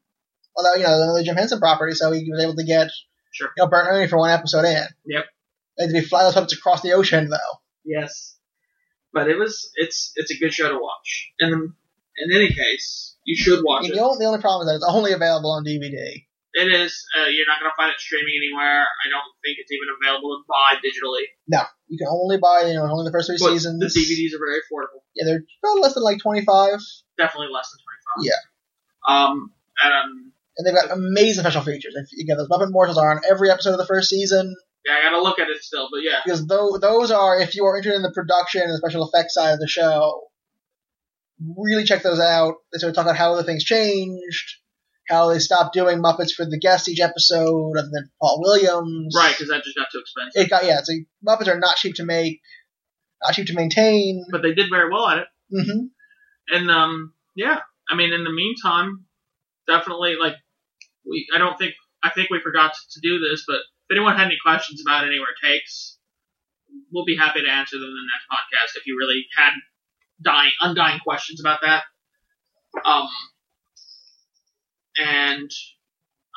Although, 0.55 0.75
you 0.75 0.83
know, 0.83 1.03
another 1.03 1.23
Jim 1.23 1.35
Henson 1.35 1.59
property, 1.59 1.93
so 1.93 2.11
he 2.11 2.29
was 2.29 2.43
able 2.43 2.55
to 2.55 2.63
get 2.63 2.89
Sure. 3.33 3.49
you 3.57 3.63
know, 3.63 3.67
Bert 3.67 3.87
and 3.87 3.97
Ernie 3.97 4.07
for 4.07 4.19
one 4.19 4.29
episode 4.29 4.65
in. 4.65 4.85
Yep. 5.05 5.25
They 5.77 5.83
had 5.85 5.89
to 5.89 6.01
be 6.01 6.05
fly 6.05 6.23
those 6.23 6.35
puppets 6.35 6.53
across 6.53 6.81
the 6.81 6.93
ocean, 6.93 7.29
though. 7.29 7.37
Yes. 7.85 8.37
But 9.13 9.29
it 9.29 9.37
was, 9.37 9.69
it's, 9.75 10.11
it's 10.15 10.31
a 10.31 10.37
good 10.37 10.53
show 10.53 10.69
to 10.69 10.77
watch. 10.77 11.31
And 11.39 11.73
in 12.17 12.35
any 12.35 12.49
case, 12.49 13.15
you 13.25 13.35
should 13.35 13.63
watch 13.63 13.85
it. 13.87 13.93
the, 13.93 14.01
only, 14.01 14.17
the 14.19 14.25
only 14.25 14.41
problem 14.41 14.67
is 14.67 14.71
that 14.71 14.75
it's 14.77 14.89
only 14.89 15.11
available 15.13 15.51
on 15.51 15.63
DVD. 15.63 16.23
It 16.53 16.69
is, 16.69 17.03
uh, 17.17 17.29
you're 17.33 17.49
not 17.49 17.57
going 17.59 17.71
to 17.71 17.77
find 17.77 17.89
it 17.89 17.99
streaming 17.99 18.37
anywhere. 18.37 18.85
I 18.85 19.09
don't 19.09 19.25
think 19.41 19.57
it's 19.57 19.71
even 19.73 19.89
available 19.89 20.37
to 20.37 20.45
buy 20.45 20.77
digitally. 20.77 21.25
No, 21.47 21.61
you 21.87 21.97
can 21.97 22.07
only 22.09 22.37
buy, 22.37 22.69
you 22.69 22.75
know, 22.75 22.85
only 22.85 23.05
the 23.05 23.11
first 23.11 23.25
three 23.25 23.41
But 23.41 23.57
seasons. 23.57 23.81
the 23.81 23.89
DVDs 23.89 24.37
are 24.37 24.41
very 24.41 24.61
affordable. 24.61 25.01
Yeah, 25.15 25.25
they're 25.25 25.41
less 25.81 25.95
than 25.95 26.03
like 26.03 26.19
25. 26.21 26.45
Definitely 27.17 27.49
less 27.53 27.73
than 27.73 27.81
25. 28.21 28.29
Yeah. 28.29 28.41
Um, 29.09 29.51
and 29.81 29.93
um, 29.93 30.31
And 30.57 30.67
they've 30.67 30.75
got 30.77 30.91
amazing 30.93 31.41
special 31.41 31.61
features. 31.61 31.95
If 31.97 32.07
you 32.13 32.25
get 32.25 32.37
those 32.37 32.49
Muppet 32.49 32.69
Morsels 32.71 32.97
are 32.97 33.11
on 33.11 33.21
every 33.29 33.49
episode 33.49 33.71
of 33.73 33.79
the 33.79 33.87
first 33.89 34.09
season. 34.09 34.55
Yeah, 34.85 34.95
I 34.99 35.03
gotta 35.03 35.21
look 35.21 35.39
at 35.39 35.49
it 35.49 35.63
still, 35.63 35.89
but 35.91 36.01
yeah. 36.03 36.19
Because 36.23 36.45
those, 36.47 36.79
those 36.79 37.11
are, 37.11 37.39
if 37.39 37.55
you 37.55 37.65
are 37.65 37.77
interested 37.77 37.97
in 37.97 38.03
the 38.03 38.11
production 38.11 38.61
and 38.61 38.71
the 38.71 38.77
special 38.77 39.07
effects 39.07 39.35
side 39.35 39.53
of 39.53 39.59
the 39.59 39.67
show, 39.67 40.27
really 41.57 41.83
check 41.83 42.03
those 42.03 42.19
out. 42.19 42.55
They 42.71 42.79
sort 42.79 42.91
of 42.91 42.95
talk 42.95 43.05
about 43.05 43.17
how 43.17 43.35
the 43.35 43.43
things 43.43 43.63
changed, 43.63 44.57
how 45.07 45.29
they 45.29 45.39
stopped 45.39 45.73
doing 45.73 46.01
Muppets 46.01 46.31
for 46.31 46.45
the 46.45 46.59
guests 46.59 46.89
each 46.89 46.99
episode, 46.99 47.77
other 47.77 47.89
than 47.91 48.09
Paul 48.21 48.41
Williams. 48.41 49.15
Right, 49.17 49.33
because 49.33 49.49
that 49.49 49.63
just 49.63 49.75
got 49.75 49.87
too 49.91 49.99
expensive. 49.99 50.41
It 50.41 50.49
got, 50.49 50.65
yeah, 50.65 50.81
so 50.83 50.93
Muppets 51.27 51.47
are 51.47 51.59
not 51.59 51.77
cheap 51.77 51.95
to 51.95 52.05
make, 52.05 52.41
not 53.23 53.33
cheap 53.33 53.47
to 53.47 53.53
maintain. 53.55 54.25
But 54.31 54.41
they 54.41 54.53
did 54.53 54.69
very 54.69 54.91
well 54.91 55.07
at 55.07 55.19
it. 55.19 55.27
hmm 55.49 55.85
And 56.53 56.69
um, 56.69 57.13
yeah, 57.35 57.59
I 57.89 57.95
mean, 57.95 58.13
in 58.13 58.23
the 58.23 58.31
meantime, 58.31 59.05
definitely 59.67 60.15
like 60.19 60.35
we. 61.09 61.27
I 61.33 61.37
don't 61.37 61.57
think 61.57 61.73
I 62.01 62.09
think 62.09 62.29
we 62.29 62.39
forgot 62.41 62.73
to 62.73 62.99
do 63.01 63.19
this, 63.19 63.43
but 63.47 63.57
anyone 63.93 64.17
had 64.17 64.25
any 64.25 64.37
questions 64.43 64.81
about 64.85 65.05
anywhere 65.05 65.33
takes, 65.43 65.97
we'll 66.91 67.05
be 67.05 67.15
happy 67.17 67.41
to 67.41 67.49
answer 67.49 67.77
them 67.77 67.89
in 67.89 67.95
the 67.95 68.09
next 68.13 68.27
podcast. 68.31 68.77
If 68.79 68.85
you 68.87 68.97
really 68.97 69.25
had 69.37 69.51
dying, 70.21 70.51
undying 70.61 70.99
questions 70.99 71.39
about 71.39 71.61
that, 71.61 71.83
um, 72.85 73.07
and 74.97 75.49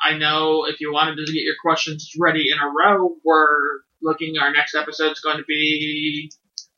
I 0.03 0.17
know 0.17 0.65
if 0.65 0.79
you 0.79 0.91
wanted 0.93 1.15
to 1.17 1.25
get 1.25 1.43
your 1.43 1.55
questions 1.61 2.11
ready 2.19 2.49
in 2.51 2.59
a 2.59 2.67
row, 2.67 3.15
we're 3.23 3.81
looking. 4.01 4.37
Our 4.37 4.51
next 4.51 4.75
episode 4.75 5.11
is 5.11 5.19
going 5.19 5.37
to 5.37 5.43
be 5.47 6.31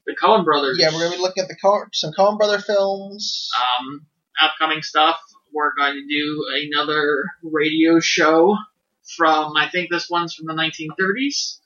the 0.05 0.15
Coen 0.21 0.45
Brothers. 0.45 0.77
Yeah, 0.79 0.87
we're 0.91 0.99
going 0.99 1.11
to 1.11 1.17
be 1.17 1.21
looking 1.21 1.43
at 1.43 1.49
the 1.49 1.57
Co- 1.61 1.85
some 1.93 2.11
Coen 2.17 2.37
Brother 2.37 2.59
films. 2.59 3.49
um, 3.59 4.05
upcoming 4.41 4.81
stuff. 4.81 5.19
We're 5.53 5.73
going 5.75 5.93
to 5.95 6.07
do 6.07 6.45
another 6.73 7.25
radio 7.43 7.99
show 7.99 8.55
from, 9.15 9.53
I 9.55 9.69
think 9.69 9.89
this 9.89 10.09
one's 10.09 10.33
from 10.35 10.45
the 10.47 10.53
1930s. 10.53 11.57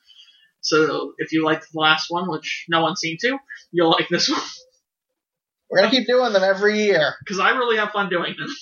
So 0.62 1.14
if 1.18 1.32
you 1.34 1.44
liked 1.44 1.68
the 1.74 1.80
last 1.80 2.08
one, 2.10 2.30
which 2.30 2.66
no 2.70 2.82
one 2.82 2.96
seemed 2.96 3.20
to, 3.22 3.38
you'll 3.72 3.92
like 3.92 4.08
this 4.10 4.30
one. 4.30 4.40
We're 5.70 5.80
going 5.80 5.92
to 5.92 5.98
keep 5.98 6.08
doing 6.08 6.34
them 6.34 6.44
every 6.44 6.84
year. 6.84 7.16
Because 7.26 7.40
I 7.40 7.52
really 7.52 7.78
have 7.78 7.92
fun 7.92 8.10
doing 8.10 8.36
them. 8.38 8.56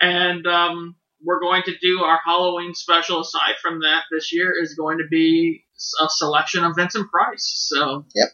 and 0.00 0.46
um, 0.46 0.96
we're 1.22 1.40
going 1.40 1.62
to 1.64 1.72
do 1.80 2.00
our 2.04 2.20
Halloween 2.24 2.74
special. 2.74 3.20
Aside 3.20 3.54
from 3.60 3.80
that, 3.80 4.02
this 4.10 4.32
year 4.32 4.52
is 4.60 4.74
going 4.74 4.98
to 4.98 5.04
be 5.10 5.64
a 6.00 6.06
selection 6.08 6.64
of 6.64 6.76
Vincent 6.76 7.10
Price. 7.10 7.68
So 7.72 8.06
Yep. 8.14 8.28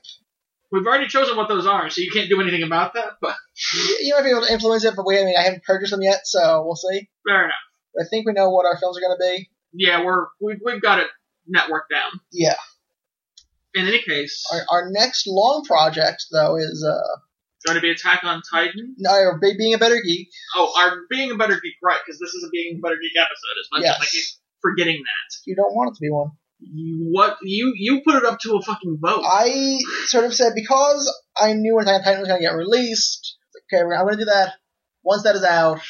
We've 0.72 0.86
already 0.86 1.08
chosen 1.08 1.36
what 1.36 1.48
those 1.48 1.66
are, 1.66 1.90
so 1.90 2.00
you 2.00 2.12
can't 2.12 2.28
do 2.28 2.40
anything 2.40 2.62
about 2.62 2.94
that. 2.94 3.14
But 3.20 3.34
You- 3.74 3.96
You 4.02 4.14
might 4.14 4.22
be 4.22 4.30
able 4.30 4.42
to 4.46 4.52
influence 4.52 4.84
it, 4.84 4.94
but 4.94 5.04
we, 5.04 5.18
I 5.20 5.24
mean, 5.24 5.34
I 5.36 5.42
haven't 5.42 5.64
purchased 5.64 5.90
them 5.90 6.02
yet, 6.02 6.20
so 6.26 6.62
we'll 6.64 6.76
see. 6.76 7.08
fair 7.26 7.44
enough. 7.46 7.54
I 7.98 8.04
think 8.08 8.26
we 8.26 8.32
know 8.32 8.50
what 8.50 8.66
our 8.66 8.76
films 8.78 8.96
are 8.98 9.00
going 9.00 9.16
to 9.16 9.36
be. 9.38 9.50
Yeah, 9.72 10.04
we're 10.04 10.26
we've, 10.40 10.58
we've 10.64 10.82
got 10.82 10.98
it 10.98 11.08
networked 11.48 11.90
down. 11.90 12.20
Yeah. 12.32 12.54
In 13.74 13.86
any 13.86 14.02
case, 14.02 14.44
Our, 14.52 14.60
our 14.70 14.90
next 14.90 15.26
long 15.28 15.64
project, 15.64 16.24
though, 16.32 16.56
is 16.56 16.84
uh, 16.84 17.16
going 17.64 17.76
to 17.76 17.80
be 17.80 17.90
Attack 17.92 18.24
on 18.24 18.42
Titan. 18.52 18.96
our 19.08 19.38
Be- 19.38 19.54
Being 19.56 19.74
a 19.74 19.78
Better 19.78 20.00
Geek. 20.02 20.28
Oh, 20.56 20.72
our 20.76 21.02
Being 21.08 21.30
a 21.30 21.36
Better 21.36 21.54
Geek, 21.54 21.74
right? 21.82 21.98
Because 22.04 22.18
this 22.18 22.30
is 22.34 22.44
a 22.44 22.50
Being 22.50 22.78
a 22.78 22.80
Better 22.80 22.96
Geek 23.00 23.12
episode. 23.16 23.60
As 23.60 23.68
much 23.72 23.82
as 23.88 23.96
I 23.96 24.04
keep 24.06 24.14
Yes. 24.22 24.38
forgetting 24.60 24.96
that. 24.96 25.36
You 25.46 25.54
don't 25.54 25.72
want 25.74 25.90
it 25.92 25.94
to 25.94 26.00
be 26.00 26.10
one. 26.10 26.30
You, 26.62 27.08
what 27.12 27.38
you 27.42 27.72
you 27.76 28.02
put 28.04 28.16
it 28.16 28.24
up 28.24 28.38
to 28.40 28.56
a 28.56 28.60
fucking 28.62 28.98
vote. 29.00 29.22
I 29.24 29.78
sort 30.06 30.24
of 30.24 30.34
said, 30.34 30.52
because 30.54 31.10
I 31.40 31.52
knew 31.54 31.76
when 31.76 31.84
Attack 31.88 31.98
on 31.98 32.02
Titan 32.04 32.20
was 32.20 32.28
going 32.28 32.40
to 32.42 32.46
get 32.48 32.54
released, 32.56 33.36
okay, 33.72 33.82
I'm 33.82 33.88
going 34.04 34.18
to 34.18 34.24
do 34.24 34.24
that 34.26 34.54
once 35.04 35.22
that 35.22 35.36
is 35.36 35.44
out. 35.44 35.80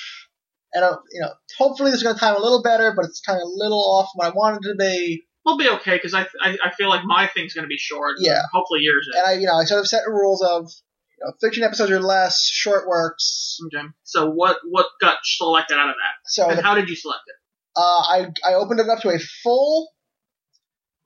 And, 0.73 0.85
uh, 0.85 0.99
you 1.13 1.21
know, 1.21 1.33
hopefully 1.59 1.91
this 1.91 1.99
is 1.99 2.03
going 2.05 2.15
to 2.15 2.21
time 2.21 2.37
a 2.37 2.41
little 2.41 2.63
better, 2.63 2.93
but 2.95 3.05
it's 3.05 3.21
kind 3.21 3.39
of 3.41 3.47
a 3.47 3.51
little 3.53 3.81
off 3.81 4.11
what 4.15 4.27
I 4.29 4.31
wanted 4.31 4.65
it 4.65 4.69
to 4.71 4.75
be. 4.77 5.25
we'll 5.45 5.59
be 5.59 5.69
okay 5.69 5.97
because 5.97 6.15
I, 6.15 6.27
I 6.41 6.57
I 6.65 6.71
feel 6.77 6.89
like 6.89 7.03
my 7.05 7.27
thing's 7.27 7.55
going 7.55 7.65
to 7.65 7.69
be 7.69 7.79
short. 7.79 8.17
Yeah. 8.21 8.43
Hopefully 8.53 8.81
yours 8.83 9.07
is. 9.09 9.17
And 9.17 9.27
I, 9.27 9.33
you 9.41 9.47
know, 9.47 9.55
I 9.55 9.65
sort 9.65 9.81
of 9.81 9.89
set 9.89 10.03
rules 10.07 10.43
of, 10.43 10.71
you 11.19 11.27
know, 11.27 11.33
13 11.41 11.65
episodes 11.65 11.91
or 11.91 12.01
less, 12.01 12.49
short 12.49 12.87
works. 12.87 13.59
Okay. 13.67 13.87
So 14.05 14.31
what 14.31 14.59
what 14.69 14.87
got 15.01 15.19
selected 15.25 15.77
out 15.77 15.89
of 15.89 15.97
that? 15.97 16.31
So 16.31 16.49
and 16.49 16.59
the 16.59 16.63
how 16.63 16.75
did 16.77 16.89
you 16.89 16.95
select 16.97 17.23
it? 17.27 17.35
Uh, 17.77 17.81
I 17.81 18.27
I 18.49 18.55
opened 18.55 18.81
it 18.81 18.89
up 18.89 19.01
to 19.01 19.09
a 19.11 19.19
full 19.19 19.89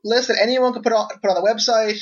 list 0.04 0.28
that 0.28 0.38
anyone 0.42 0.74
could 0.74 0.82
put 0.82 0.92
on 0.92 1.08
put 1.08 1.30
on 1.30 1.34
the 1.42 1.48
website, 1.48 2.00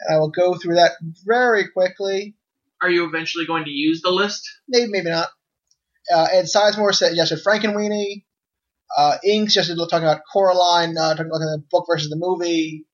and 0.00 0.16
I 0.16 0.18
will 0.18 0.30
go 0.30 0.54
through 0.56 0.76
that 0.76 0.92
very 1.24 1.68
quickly. 1.68 2.34
Are 2.80 2.90
you 2.90 3.06
eventually 3.06 3.44
going 3.46 3.64
to 3.64 3.70
use 3.70 4.02
the 4.02 4.10
list? 4.10 4.48
Maybe, 4.68 4.90
maybe 4.90 5.10
not. 5.10 5.28
Uh, 6.12 6.26
Ed 6.32 6.44
Sizemore 6.44 6.94
said 6.94 7.10
suggested 7.10 7.40
Frankenweenie. 7.44 8.24
Uh, 8.96 9.18
Inks 9.24 9.54
suggested 9.54 9.76
talking 9.90 10.06
about 10.06 10.22
Coraline, 10.32 10.96
uh, 10.96 11.10
talking 11.10 11.26
about 11.26 11.38
the 11.38 11.62
book 11.70 11.86
versus 11.88 12.08
the 12.08 12.16
movie. 12.16 12.86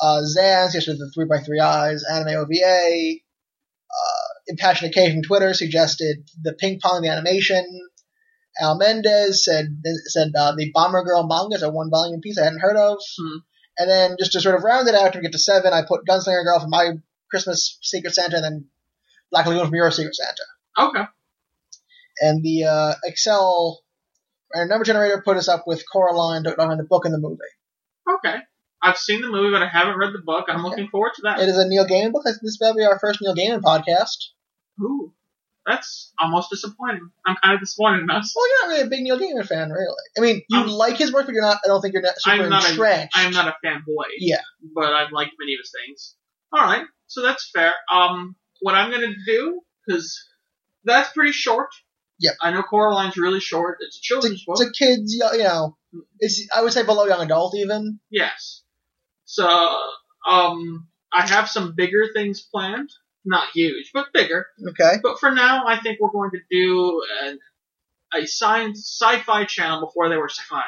Uh, 0.00 0.22
Zan 0.24 0.70
suggested 0.70 0.98
the 0.98 1.12
3x3 1.16 1.60
Eyes, 1.60 2.04
anime 2.10 2.36
OVA. 2.40 3.16
Uh, 3.90 4.28
Impassionate 4.48 4.94
K 4.94 5.12
from 5.12 5.22
Twitter 5.22 5.52
suggested 5.54 6.28
the 6.42 6.54
ping 6.54 6.80
pong, 6.80 7.02
the 7.02 7.08
animation. 7.08 7.64
Al 8.60 8.76
Mendez 8.76 9.44
said 9.44 9.82
said 10.06 10.32
uh, 10.38 10.54
the 10.56 10.70
Bomber 10.72 11.04
Girl 11.04 11.26
manga 11.26 11.56
is 11.56 11.62
a 11.62 11.70
one 11.70 11.90
volume 11.90 12.20
piece 12.20 12.38
I 12.38 12.44
hadn't 12.44 12.60
heard 12.60 12.76
of. 12.76 12.98
Hmm. 13.18 13.38
And 13.78 13.90
then 13.90 14.16
just 14.18 14.32
to 14.32 14.40
sort 14.40 14.54
of 14.54 14.64
round 14.64 14.88
it 14.88 14.94
out 14.94 15.14
to 15.14 15.20
get 15.20 15.32
to 15.32 15.38
seven, 15.38 15.72
I 15.72 15.82
put 15.86 16.04
Gunslinger 16.04 16.44
Girl 16.44 16.60
from 16.60 16.70
my 16.70 16.92
Christmas 17.30 17.78
Secret 17.80 18.14
Santa, 18.14 18.36
and 18.36 18.44
then 18.44 18.66
Black 19.30 19.46
Lagoon 19.46 19.64
from 19.64 19.74
your 19.74 19.90
Secret 19.90 20.14
Santa. 20.14 20.88
Okay. 20.88 21.04
And 22.20 22.42
the 22.42 22.64
uh, 22.64 22.94
Excel 23.04 23.80
and 24.52 24.68
number 24.68 24.84
generator 24.84 25.22
put 25.24 25.36
us 25.36 25.48
up 25.48 25.64
with 25.66 25.82
Coraline 25.90 26.42
the 26.44 26.86
book 26.88 27.04
and 27.04 27.14
the 27.14 27.18
movie. 27.18 27.38
Okay. 28.18 28.36
I've 28.82 28.98
seen 28.98 29.20
the 29.20 29.28
movie, 29.28 29.52
but 29.52 29.62
I 29.62 29.68
haven't 29.68 29.96
read 29.96 30.12
the 30.12 30.18
book. 30.24 30.46
I'm 30.48 30.56
Okay. 30.60 30.68
looking 30.68 30.88
forward 30.88 31.12
to 31.16 31.22
that. 31.22 31.40
It 31.40 31.48
is 31.48 31.56
a 31.56 31.68
Neil 31.68 31.86
Gaiman 31.86 32.12
book. 32.12 32.24
This 32.24 32.58
will 32.60 32.74
be 32.74 32.84
our 32.84 32.98
first 32.98 33.20
Neil 33.22 33.34
Gaiman 33.34 33.60
podcast. 33.62 34.16
Ooh, 34.82 35.12
that's 35.64 36.12
almost 36.20 36.50
disappointing. 36.50 37.08
I'm 37.24 37.36
kind 37.42 37.54
of 37.54 37.60
disappointed 37.60 38.02
in 38.02 38.10
us. 38.10 38.34
Well, 38.34 38.48
you're 38.48 38.66
not 38.66 38.72
really 38.74 38.86
a 38.86 38.90
big 38.90 39.02
Neil 39.02 39.18
Gaiman 39.20 39.46
fan, 39.46 39.70
really. 39.70 39.94
I 40.18 40.20
mean, 40.20 40.42
you 40.48 40.58
I'm- 40.58 40.68
like 40.68 40.96
his 40.96 41.12
work, 41.12 41.26
but 41.26 41.32
you're 41.32 41.42
not. 41.42 41.58
I 41.64 41.68
don't 41.68 41.80
think 41.80 41.92
you're 41.94 42.02
not 42.02 42.14
super 42.18 42.42
I'm 42.42 42.48
not 42.50 42.64
a, 42.66 42.70
entrenched. 42.70 43.12
I'm 43.16 43.32
not 43.32 43.46
a 43.48 43.54
fanboy. 43.64 44.06
Yeah. 44.18 44.40
But 44.74 44.92
I've 44.92 45.12
liked 45.12 45.32
many 45.38 45.54
of 45.54 45.58
his 45.62 45.72
things. 45.86 46.16
All 46.52 46.60
right, 46.60 46.84
so 47.06 47.22
that's 47.22 47.48
fair. 47.54 47.72
Um, 47.90 48.34
what 48.60 48.74
I'm 48.74 48.90
gonna 48.90 49.14
do 49.26 49.60
because 49.86 50.22
that's 50.84 51.12
pretty 51.12 51.32
short. 51.32 51.68
Yep. 52.22 52.34
I 52.40 52.50
know 52.52 52.62
Coraline's 52.62 53.16
really 53.16 53.40
short. 53.40 53.78
It's 53.80 53.96
a 53.96 53.98
It's 53.98 53.98
a, 53.98 54.00
children's 54.02 54.44
book. 54.44 54.56
it's 54.60 54.68
a 54.68 54.84
kid's, 54.84 55.12
you 55.14 55.42
know, 55.44 55.76
it's 56.20 56.48
I 56.56 56.62
would 56.62 56.72
say 56.72 56.84
below 56.84 57.04
young 57.06 57.20
adult 57.22 57.54
even. 57.56 57.98
Yes. 58.10 58.62
So, 59.24 59.46
um, 60.28 60.88
I 61.12 61.28
have 61.28 61.48
some 61.50 61.74
bigger 61.76 62.04
things 62.14 62.40
planned. 62.42 62.90
Not 63.24 63.48
huge, 63.54 63.90
but 63.92 64.06
bigger. 64.12 64.46
Okay. 64.70 64.98
But 65.02 65.18
for 65.20 65.30
now, 65.30 65.64
I 65.66 65.78
think 65.80 66.00
we're 66.00 66.10
going 66.10 66.30
to 66.32 66.40
do 66.50 67.02
an, 67.24 67.38
a 68.14 68.26
science 68.26 68.80
sci-fi 69.00 69.44
channel 69.44 69.80
before 69.86 70.08
they 70.08 70.16
were 70.16 70.28
sci-fi 70.28 70.62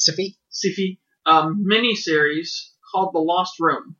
Siffy. 0.00 0.36
sci-fi 0.50 0.98
um, 1.26 1.62
mini 1.66 1.94
series 1.94 2.72
called 2.92 3.12
The 3.14 3.18
Lost 3.20 3.60
Room. 3.60 3.96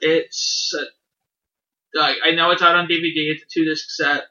It's 0.00 0.72
uh, 0.78 2.00
I 2.00 2.14
I 2.26 2.30
know 2.34 2.50
it's 2.52 2.62
out 2.62 2.76
on 2.76 2.86
DVD. 2.86 3.32
It's 3.32 3.42
a 3.42 3.46
two 3.52 3.64
disc 3.64 3.86
set, 3.90 4.24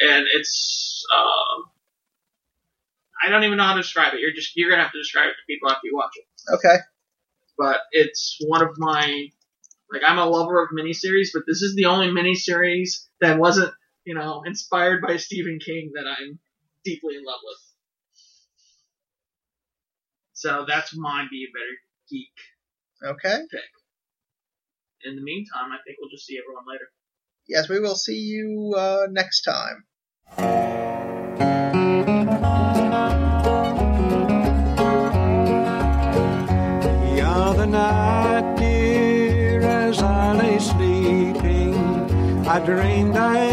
and 0.00 0.26
it's 0.34 1.04
um, 1.14 1.64
I 3.24 3.30
don't 3.30 3.44
even 3.44 3.56
know 3.58 3.64
how 3.64 3.74
to 3.74 3.82
describe 3.82 4.14
it. 4.14 4.20
You're 4.20 4.32
just 4.34 4.56
you're 4.56 4.70
gonna 4.70 4.82
have 4.82 4.92
to 4.92 4.98
describe 4.98 5.26
it 5.28 5.32
to 5.32 5.46
people 5.46 5.70
after 5.70 5.80
you 5.84 5.94
watch 5.94 6.12
it. 6.16 6.54
Okay. 6.54 6.76
But 7.56 7.78
it's 7.92 8.38
one 8.46 8.62
of 8.62 8.76
my 8.78 9.28
like 9.92 10.02
I'm 10.06 10.18
a 10.18 10.26
lover 10.26 10.62
of 10.62 10.70
miniseries, 10.70 11.28
but 11.32 11.44
this 11.46 11.62
is 11.62 11.74
the 11.76 11.86
only 11.86 12.08
miniseries 12.08 13.06
that 13.20 13.38
wasn't 13.38 13.72
you 14.04 14.14
know 14.14 14.42
inspired 14.44 15.02
by 15.02 15.16
Stephen 15.16 15.58
King 15.64 15.92
that 15.94 16.06
I'm 16.06 16.38
deeply 16.84 17.16
in 17.16 17.24
love 17.24 17.40
with. 17.44 17.58
So 20.32 20.64
that's 20.68 20.94
my 20.96 21.26
Be 21.30 21.46
a 21.48 21.52
Better 21.52 21.76
Geek 22.10 22.32
Okay. 23.02 23.42
pick. 23.50 23.60
In 25.04 25.16
the 25.16 25.22
meantime, 25.22 25.70
I 25.72 25.78
think 25.84 25.98
we'll 26.00 26.10
just 26.10 26.26
see 26.26 26.38
everyone 26.38 26.64
later. 26.66 26.88
Yes, 27.46 27.68
we 27.68 27.78
will 27.78 27.94
see 27.94 28.18
you 28.18 28.74
uh, 28.76 29.06
next 29.10 29.42
time. 29.42 29.84
The 37.06 37.20
other 37.22 37.66
night, 37.66 38.56
dear, 38.56 39.60
as 39.60 40.00
I 40.00 40.32
lay 40.32 40.58
sleeping, 40.58 41.74
I 42.48 42.60
dreamed 42.64 43.16
I 43.16 43.43